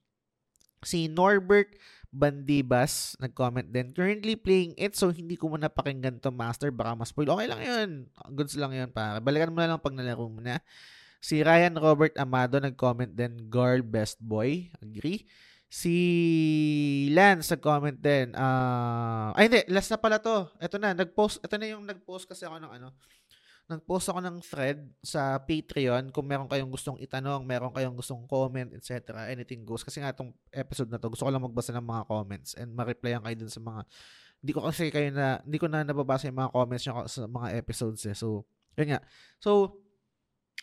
[0.82, 1.78] Si Norbert
[2.11, 7.38] Bandibas nag-comment din, currently playing it so hindi ko muna pakinggan to master baka ma-spoil.
[7.38, 7.90] Okay lang yun.
[8.34, 9.22] Goods lang yun para.
[9.22, 10.59] Balikan mo na lang pag nalaro mo na.
[11.20, 14.70] Si Ryan Robert Amado nag-comment din, girl best boy.
[14.78, 15.26] Agree.
[15.66, 15.94] Si
[17.10, 18.32] Lance nag-comment din.
[18.32, 20.46] Uh, ay hindi, last na pala to.
[20.62, 22.94] Ito na, nag-post, ito na yung nag-post kasi ako ng ano.
[23.66, 28.70] Nag-post ako ng thread sa Patreon kung meron kayong gustong itanong, meron kayong gustong comment,
[28.70, 29.26] etc.
[29.26, 29.82] Anything goes.
[29.82, 33.26] Kasi nga itong episode na to, gusto ko lang magbasa ng mga comments and ma-replyan
[33.26, 33.82] kayo dun sa mga
[34.46, 37.48] hindi ko kasi kayo na hindi ko na nababasa yung mga comments nyo sa mga
[37.58, 38.14] episodes eh.
[38.14, 38.46] So,
[38.78, 39.00] yun nga.
[39.42, 39.82] So,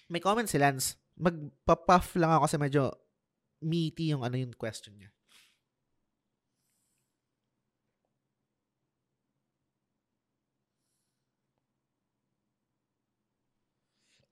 [0.10, 0.98] may comment si Lance.
[1.20, 2.84] Magpa-puff lang ako kasi medyo
[3.64, 5.12] meaty yung ano yung question niya.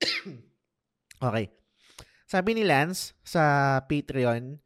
[1.27, 1.45] okay.
[2.27, 4.59] Sabi ni Lance sa Patreon,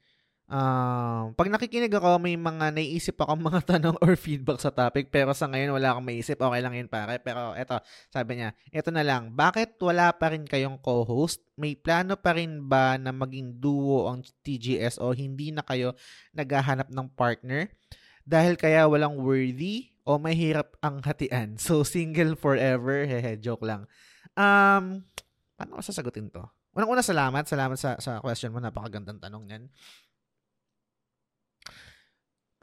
[0.45, 5.33] Uh, pag nakikinig ako, may mga naiisip ako mga tanong or feedback sa topic, pero
[5.33, 6.37] sa ngayon wala akong maisip.
[6.37, 7.17] Okay lang yun pare.
[7.17, 7.81] Pero eto,
[8.13, 11.41] sabi niya, eto na lang, bakit wala pa rin kayong co-host?
[11.57, 15.97] May plano pa rin ba na maging duo ang TGS o hindi na kayo
[16.37, 17.73] naghahanap ng partner?
[18.21, 21.57] Dahil kaya walang worthy o mahirap ang hatian?
[21.65, 23.09] So, single forever?
[23.09, 23.89] Hehe, joke lang.
[24.37, 25.09] Um,
[25.57, 26.45] paano ko sasagutin to?
[26.75, 27.47] Unang-una, salamat.
[27.47, 28.59] Salamat sa, sa question mo.
[28.59, 29.63] Napakagandang tanong yan.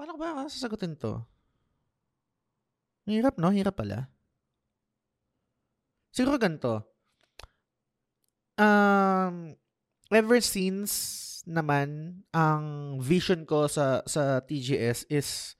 [0.02, 1.22] Paano ba sasagutin to?
[3.06, 3.54] Hirap, no?
[3.54, 4.10] Hirap pala.
[6.10, 6.82] Siguro ganito.
[8.58, 9.54] Um,
[10.10, 10.90] ever since
[11.46, 15.54] naman, ang vision ko sa sa TGS is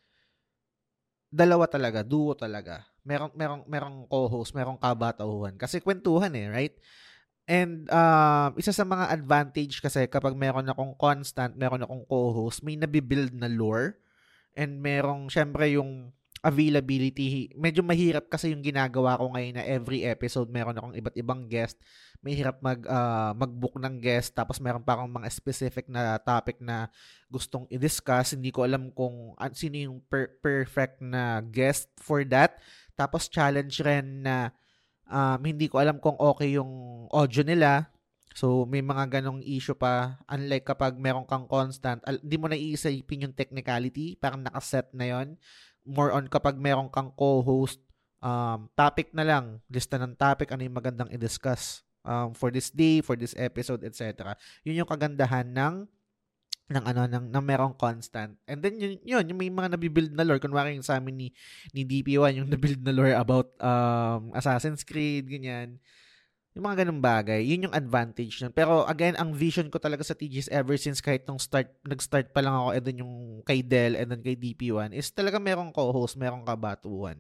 [1.30, 2.82] dalawa talaga, duo talaga.
[3.06, 6.74] Merong merong merong co-host, merong kabatauhan kasi kwentuhan eh, right?
[7.46, 12.74] And uh, isa sa mga advantage kasi kapag meron akong constant, meron akong co-host, may
[12.74, 14.02] nabibuild na lore
[14.56, 17.54] and merong syempre yung availability.
[17.54, 21.78] Medyo mahirap kasi yung ginagawa ko ngayon na every episode meron akong iba't ibang guest.
[22.18, 26.90] Mahirap mag uh, mag-book ng guest tapos meron pa akong mga specific na topic na
[27.30, 28.34] gustong i-discuss.
[28.34, 32.58] Hindi ko alam kung uh, sino yung per- perfect na guest for that.
[32.98, 34.50] Tapos challenge rin na
[35.06, 37.86] um, hindi ko alam kung okay yung audio nila.
[38.32, 40.20] So, may mga ganong issue pa.
[40.28, 44.16] Unlike kapag meron kang constant, hindi mo na iisipin yung technicality.
[44.16, 45.36] Parang nakaset na yon
[45.82, 47.82] More on kapag meron kang co-host,
[48.22, 49.58] um, topic na lang.
[49.68, 54.34] Lista ng topic, ano yung magandang i-discuss um, for this day, for this episode, etc.
[54.62, 55.86] Yun yung kagandahan ng
[56.72, 58.38] ng ano ng, ng merong constant.
[58.48, 61.28] And then yun, yun yung may mga nabibuild na lore kunwari yung sa amin ni
[61.76, 65.76] ni DP1 yung nabuild na lore about um Assassin's Creed ganyan.
[66.52, 68.52] Yung mga ganung bagay, yun yung advantage nun.
[68.52, 72.44] Pero again, ang vision ko talaga sa TGS ever since kahit nung start, nag-start pa
[72.44, 73.14] lang ako and then yung
[73.48, 77.16] kay Dell and then kay DP1 is talaga merong co-host, merong kabatuan.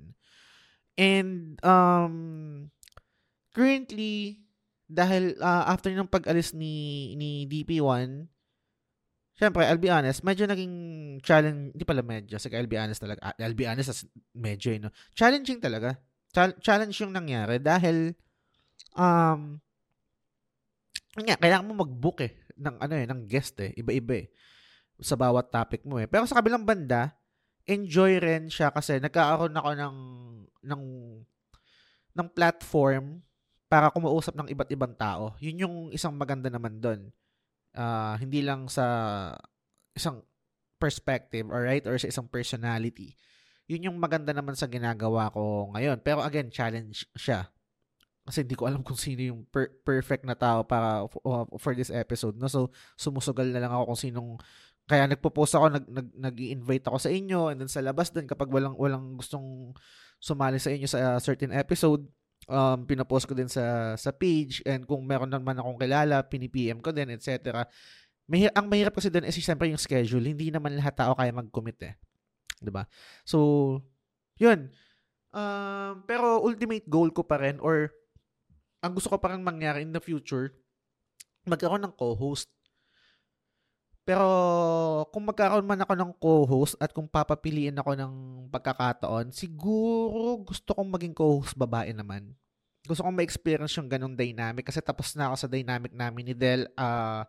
[1.00, 2.14] And um
[3.56, 4.44] currently
[4.92, 8.28] dahil uh, after ng pag-alis ni ni DP1
[9.32, 10.74] Siyempre, I'll be honest, medyo naging
[11.24, 14.04] challenge, hindi pala medyo, sige, I'll be honest talaga, I'll be honest
[14.36, 14.92] medyo, no?
[15.16, 15.96] challenging talaga.
[16.30, 18.12] Chal- challenge yung nangyari dahil,
[18.96, 19.60] um,
[21.16, 24.26] nga, kailangan mo mag-book eh, ng ano eh, ng guest eh, iba-iba eh,
[25.00, 26.08] sa bawat topic mo eh.
[26.08, 27.12] Pero sa kabilang banda,
[27.68, 29.96] enjoy rin siya kasi nagkakaroon ako ng,
[30.66, 30.82] ng,
[32.16, 33.20] ng platform
[33.68, 35.32] para kumausap ng iba't ibang tao.
[35.40, 37.08] Yun yung isang maganda naman doon
[37.76, 38.86] uh, hindi lang sa
[39.92, 40.24] isang
[40.76, 43.14] perspective, alright, or sa isang personality.
[43.70, 46.02] Yun yung maganda naman sa ginagawa ko ngayon.
[46.02, 47.48] Pero again, challenge siya.
[48.22, 51.90] Kasi hindi ko alam kung sino yung per- perfect na tao para uh, for this
[51.90, 52.38] episode.
[52.38, 52.46] No?
[52.46, 54.30] So, sumusugal na lang ako kung sinong
[54.86, 58.50] kaya nagpo-post ako, nag, nag, nag-invite ako sa inyo and then sa labas din kapag
[58.50, 59.70] walang walang gustong
[60.18, 62.02] sumali sa inyo sa uh, certain episode,
[62.50, 66.90] um, pinapost ko din sa sa page and kung meron naman akong kilala, pini-PM ko
[66.90, 67.62] din, etc.
[68.26, 70.22] May, ang mahirap kasi doon is siyempre yung schedule.
[70.22, 71.94] Hindi naman lahat tao kaya mag-commit eh.
[72.62, 72.86] 'Di ba?
[73.26, 73.78] So,
[74.38, 74.70] 'yun.
[75.32, 77.90] Um, pero ultimate goal ko pa rin or
[78.82, 80.50] ang gusto ko pa rin mangyari in the future,
[81.46, 82.50] magkaroon ng co-host.
[84.02, 84.26] Pero
[85.14, 88.14] kung magkakaroon man ako ng co-host at kung papapiliin ako ng
[88.50, 92.34] pagkakataon, siguro gusto kong maging co-host babae naman.
[92.82, 96.66] Gusto kong ma-experience yung ganong dynamic kasi tapos na ako sa dynamic namin ni Del.
[96.74, 97.22] Uh,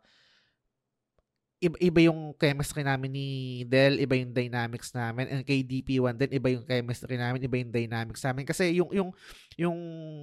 [1.64, 3.28] iba, iba yung chemistry namin ni
[3.64, 5.32] Del, iba yung dynamics namin.
[5.32, 8.44] And kay DP1 din, iba yung chemistry namin, iba yung dynamics namin.
[8.44, 9.10] Kasi yung, yung,
[9.56, 9.78] yung,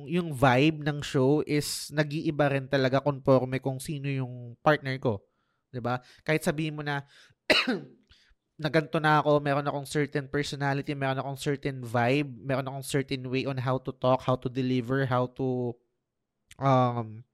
[0.04, 5.24] yung vibe ng show is nag-iiba rin talaga conforme kung sino yung partner ko
[5.70, 6.02] 'di ba?
[6.26, 7.06] Kahit sabihin mo na
[8.60, 13.24] na ganito na ako, meron akong certain personality, meron akong certain vibe, meron akong certain
[13.30, 15.72] way on how to talk, how to deliver, how to
[16.60, 17.24] um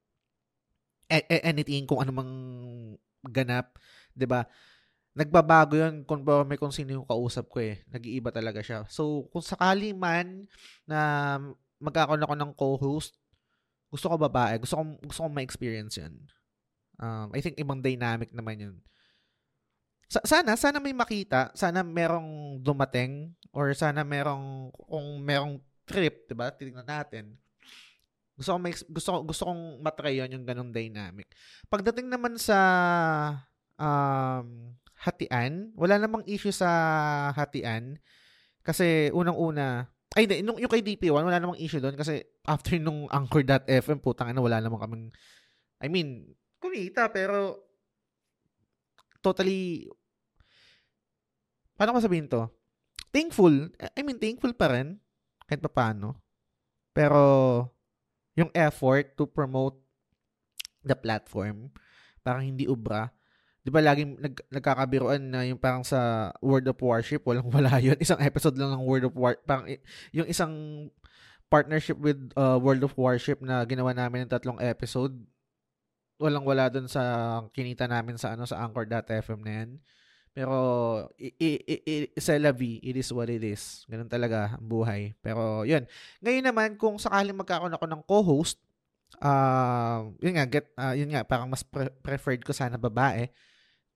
[1.11, 2.33] anything kung ano mang
[3.31, 3.77] ganap,
[4.15, 4.47] 'di ba?
[5.17, 7.81] Nagbabago 'yon kung may kung sino yung kausap ko eh.
[7.89, 8.85] Nag-iiba talaga siya.
[8.93, 10.45] So, kung sakali man
[10.89, 11.37] na
[11.81, 13.13] magkakaroon ako ng co-host,
[13.93, 16.15] gusto ko babae, gusto ko gusto ko ma-experience 'yan.
[17.01, 18.77] Um, I think ibang dynamic naman yun.
[20.07, 26.35] Sa- sana, sana may makita, sana merong dumating or sana merong kung merong trip, 'di
[26.39, 26.55] ba?
[26.55, 27.35] Tingnan natin.
[28.37, 31.33] Gusto ko may, gusto gusto kong matry yon yung ganung dynamic.
[31.73, 32.59] Pagdating naman sa
[33.81, 36.69] um, hatian, wala namang issue sa
[37.33, 37.97] hatian
[38.61, 43.05] kasi unang-una ay, hindi, nung, yung kay DP1, wala namang issue doon kasi after nung
[43.13, 45.05] Anchor.fm, putang ina, wala namang kaming,
[45.77, 47.69] I mean, kumita pero
[49.21, 49.85] totally
[51.77, 52.49] paano ko sabihin to?
[53.13, 53.53] Thankful.
[53.93, 54.97] I mean, thankful pa rin
[55.45, 56.17] kahit pa paano.
[56.97, 57.21] Pero
[58.37, 59.81] yung effort to promote
[60.87, 61.73] the platform
[62.27, 63.15] parang hindi ubra.
[63.63, 67.95] 'Di ba laging nag, nagkakabiruan na yung parang sa World of Warship, walang wala yun.
[68.03, 69.71] Isang episode lang ng World of War, parang
[70.11, 70.87] yung isang
[71.47, 75.15] partnership with uh, World of Warship na ginawa namin ng tatlong episode,
[76.19, 77.03] walang wala doon sa
[77.55, 79.71] kinita namin sa ano sa anchor.fm na yan.
[80.37, 80.57] Pero
[81.17, 83.89] i, i, i, sa la vie, it is what it is.
[83.89, 85.17] Ganun talaga ang buhay.
[85.25, 85.89] Pero yun.
[86.21, 88.61] Ngayon naman kung sakaling magkakaroon ako ng co-host,
[89.25, 93.33] uh, yun nga get uh, yun nga parang mas pre- preferred ko sana babae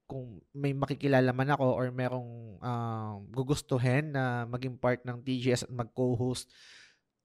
[0.08, 5.70] kung may makikilala man ako or merong uh, gugustuhin na maging part ng TGS at
[5.70, 6.50] mag-co-host,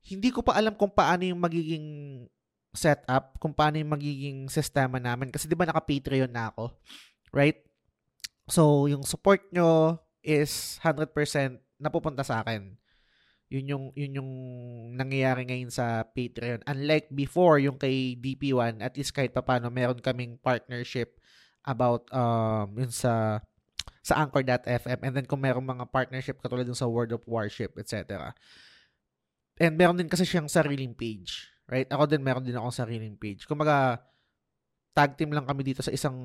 [0.06, 1.88] hindi ko pa alam kung paano yung magiging
[2.76, 5.34] setup kung paano yung magiging sistema namin.
[5.34, 6.76] Kasi di ba naka-Patreon na ako?
[7.34, 7.66] Right?
[8.46, 11.12] So, yung support nyo is 100%
[11.82, 12.78] napupunta sa akin.
[13.50, 14.32] Yun yung, yun yung
[14.98, 16.66] nangyayari ngayon sa Patreon.
[16.66, 21.18] Unlike before, yung kay DP1, at least kahit paano meron kaming partnership
[21.66, 23.42] about um, yun sa
[24.06, 28.38] sa Anchor.fm and then kung meron mga partnership katulad dun sa World of Warship, etc.
[29.58, 31.90] And meron din kasi siyang sariling page Right?
[31.90, 33.50] Ako din, meron din akong sariling page.
[33.50, 33.98] Kumaga,
[34.94, 36.16] tag team lang kami dito sa isang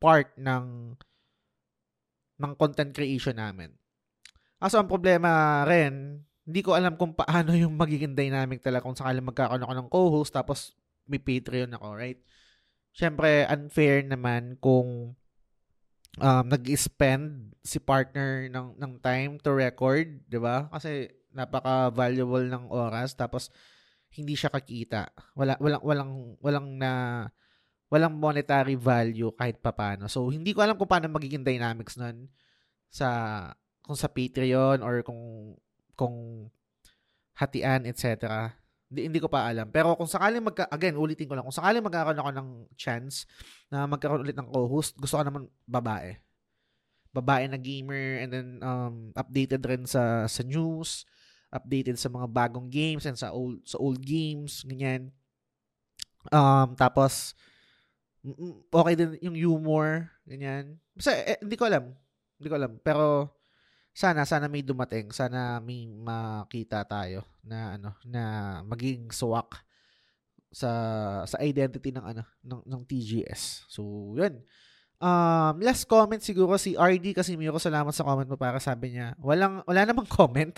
[0.00, 0.96] part ng
[2.40, 3.76] ng content creation namin.
[4.56, 9.24] Aso ang problema rin, hindi ko alam kung paano yung magiging dynamic talaga kung sakaling
[9.24, 10.72] magkakaroon ako ng co-host tapos
[11.04, 12.20] may Patreon ako, right?
[12.96, 15.14] Siyempre, unfair naman kung
[16.18, 20.66] um, nag-spend si partner ng, ng time to record, di ba?
[20.72, 23.54] Kasi napaka-valuable ng oras tapos
[24.10, 25.14] hindi siya kakita.
[25.38, 26.12] Wala walang walang
[26.42, 26.92] walang na
[27.90, 30.06] walang monetary value kahit papaano.
[30.06, 32.30] So hindi ko alam kung paano magiging dynamics nun
[32.86, 33.08] sa
[33.82, 35.54] kung sa Patreon or kung
[35.98, 36.46] kung
[37.34, 38.46] hatian etc.
[38.86, 39.66] Hindi, hindi ko pa alam.
[39.74, 43.26] Pero kung sakaling magka again, ulitin ko lang, kung sakaling magkakaroon ako ng chance
[43.70, 46.14] na magkaroon ulit ng co-host, gusto ko naman babae.
[47.10, 51.02] Babae na gamer and then um updated rin sa sa news,
[51.50, 55.10] updated sa mga bagong games and sa old sa old games, ganyan.
[56.30, 57.34] Um tapos
[58.68, 60.76] okay din yung humor, ganyan.
[60.92, 61.92] Basta eh, hindi ko alam.
[62.36, 62.72] Hindi ko alam.
[62.80, 63.32] Pero
[63.90, 68.22] sana sana may dumating, sana may makita tayo na ano na
[68.64, 69.60] maging swak
[70.50, 70.70] sa
[71.26, 73.66] sa identity ng ano ng ng TGS.
[73.70, 74.42] So, 'yun.
[75.00, 79.16] Um, last comment siguro si RD kasi Casimiro, salamat sa comment mo para sabi niya,
[79.16, 80.52] walang wala namang comment.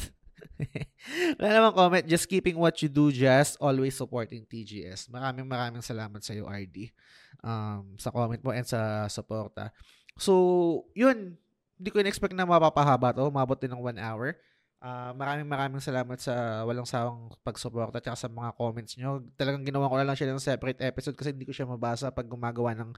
[1.38, 5.10] wala namang comment, just keeping what you do, just always supporting TGS.
[5.10, 6.90] Maraming maraming salamat sa iyo RD.
[7.42, 9.74] Um, sa comment mo and sa suporta.
[10.14, 11.34] So, 'yun,
[11.80, 13.26] hindi ko in-expect na mapapahaba to.
[13.26, 14.38] Umabot din ng one hour.
[14.82, 19.22] Uh, maraming maraming salamat sa walang sawang pagsuporta at sa mga comments nyo.
[19.38, 22.26] Talagang ginawa ko na lang siya ng separate episode kasi hindi ko siya mabasa pag
[22.26, 22.90] gumagawa ng,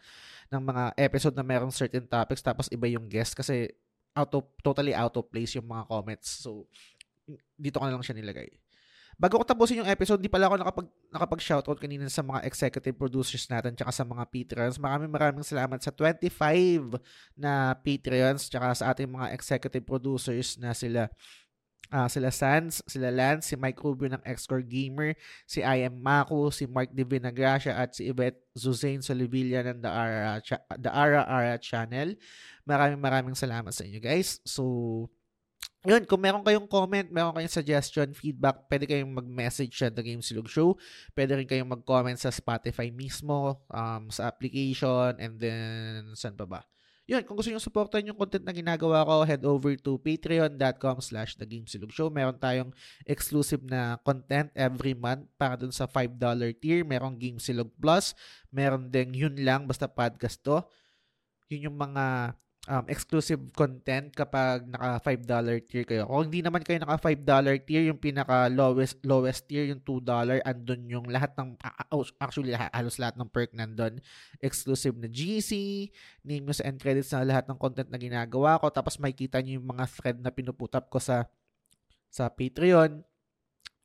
[0.48, 3.68] ng mga episode na merong certain topics tapos iba yung guest kasi
[4.16, 6.40] out of, totally out of place yung mga comments.
[6.40, 6.64] So,
[7.56, 8.48] dito ko na lang siya nilagay.
[9.14, 13.46] Bago ko tapusin yung episode, di pala ako nakapag, nakapag-shoutout kanina sa mga executive producers
[13.46, 14.76] natin tsaka sa mga Patreons.
[14.82, 16.98] Maraming maraming salamat sa 25
[17.38, 21.06] na Patreons tsaka sa ating mga executive producers na sila
[21.94, 25.14] uh, sila Sans, sila Lance, si Mike Rubio ng Xcore Gamer,
[25.46, 29.90] si I am Mako, si Mark Divina Gracia at si Yvette Zuzain Solivilla ng The
[29.90, 30.42] Ara,
[30.74, 32.18] The Ara Ara Channel.
[32.66, 34.42] Maraming maraming salamat sa inyo guys.
[34.42, 35.06] So,
[35.84, 40.24] yun, kung meron kayong comment, meron kayong suggestion, feedback, pwede kayong mag-message sa The Game
[40.24, 40.80] Silog Show.
[41.12, 46.64] Pwede rin kayong mag-comment sa Spotify mismo, um, sa application, and then, saan pa ba?
[47.04, 51.36] Yun, kung gusto nyo supportan yung content na ginagawa ko, head over to patreon.com slash
[51.92, 52.08] Show.
[52.08, 52.72] Meron tayong
[53.04, 56.16] exclusive na content every month para dun sa $5
[56.64, 56.80] tier.
[56.80, 58.16] Merong Game Silog Plus.
[58.48, 60.64] Meron din yun lang, basta podcast to.
[61.52, 62.32] Yun yung mga
[62.68, 66.08] um, exclusive content kapag naka $5 tier kayo.
[66.08, 70.04] Kung hindi naman kayo naka $5 tier, yung pinaka lowest lowest tier yung $2,
[70.44, 71.56] andun yung lahat ng
[72.20, 74.00] actually halos lahat ng perk nandun.
[74.40, 75.52] Exclusive na GC,
[76.24, 78.72] name news and credits na lahat ng content na ginagawa ko.
[78.72, 81.28] Tapos makikita niyo yung mga thread na pinuputap ko sa
[82.08, 83.04] sa Patreon.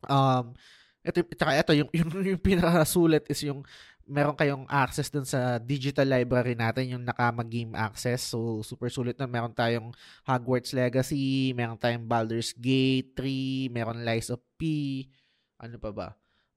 [0.07, 0.55] Um,
[1.03, 3.63] ito, tsaka ito, yung, yung, yung pinakasulit is yung
[4.09, 8.25] meron kayong access dun sa digital library natin, yung nakama game access.
[8.25, 9.29] So, super sulit na.
[9.29, 9.93] Meron tayong
[10.25, 15.05] Hogwarts Legacy, meron tayong Baldur's Gate 3, meron Lies of P,
[15.61, 16.09] ano pa ba?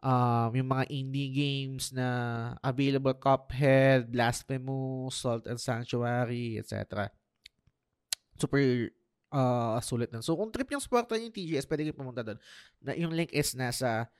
[0.02, 2.08] Um, yung mga indie games na
[2.64, 7.06] available Cuphead, Blasphemous, Salt and Sanctuary, etc.
[8.34, 8.90] Super
[9.30, 10.24] uh, sulit nun.
[10.24, 12.40] So, kung trip yung supportan yung TGS, pwede kayo pumunta doon.
[12.82, 14.10] Na, yung link is nasa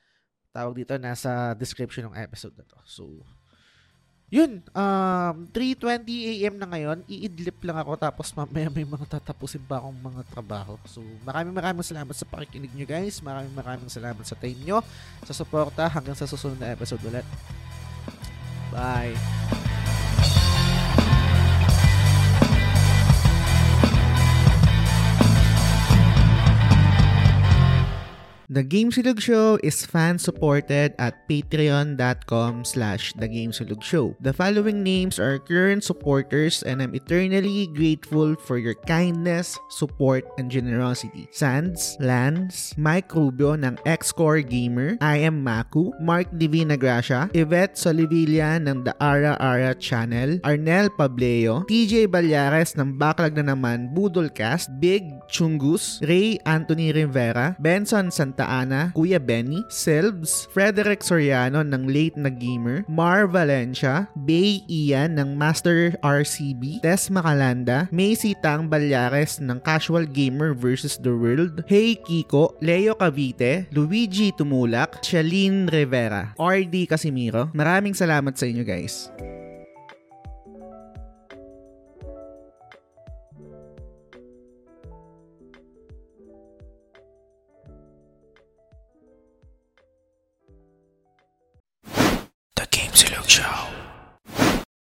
[0.53, 2.78] tawag dito, nasa description ng episode na to.
[2.84, 3.05] So,
[4.32, 6.57] yun, um, 3.20 a.m.
[6.57, 10.80] na ngayon, iidlip lang ako tapos mamaya may mga tatapusin pa akong mga trabaho.
[10.88, 13.20] So, maraming maraming salamat sa pakikinig nyo guys.
[13.20, 14.80] Maraming maraming salamat sa time nyo,
[15.28, 15.84] sa suporta.
[15.84, 17.28] Hanggang sa susunod na episode ulit.
[18.72, 19.61] Bye!
[28.53, 33.80] The Gamesulog Show is fan-supported at patreon.com slash thegamesulog
[34.20, 40.52] The following names are current supporters and I'm eternally grateful for your kindness, support, and
[40.52, 41.32] generosity.
[41.32, 48.60] Sands, Lance, Mike Rubio ng X-Core Gamer, I am Maku, Mark Divina Gracia, Yvette Solivilla
[48.60, 55.09] ng The Ara Ara Channel, Arnel Pableo, TJ Balyares ng Backlog na naman Budolcast, Big
[55.32, 62.19] Chungus, Ray Anthony Rivera, Benson Santa Santa Ana, Kuya Benny, Silves, Frederick Soriano ng Late
[62.19, 69.62] na Gamer, Mar Valencia, Bay Ian ng Master RCB, Tess Macalanda, Macy Tang Balyares ng
[69.62, 70.98] Casual Gamer vs.
[70.98, 77.55] The World, Hey Kiko, Leo Cavite, Luigi Tumulak, Shalene Rivera, RD Casimiro.
[77.55, 79.06] Maraming salamat sa inyo guys.
[93.32, 93.61] Games Show.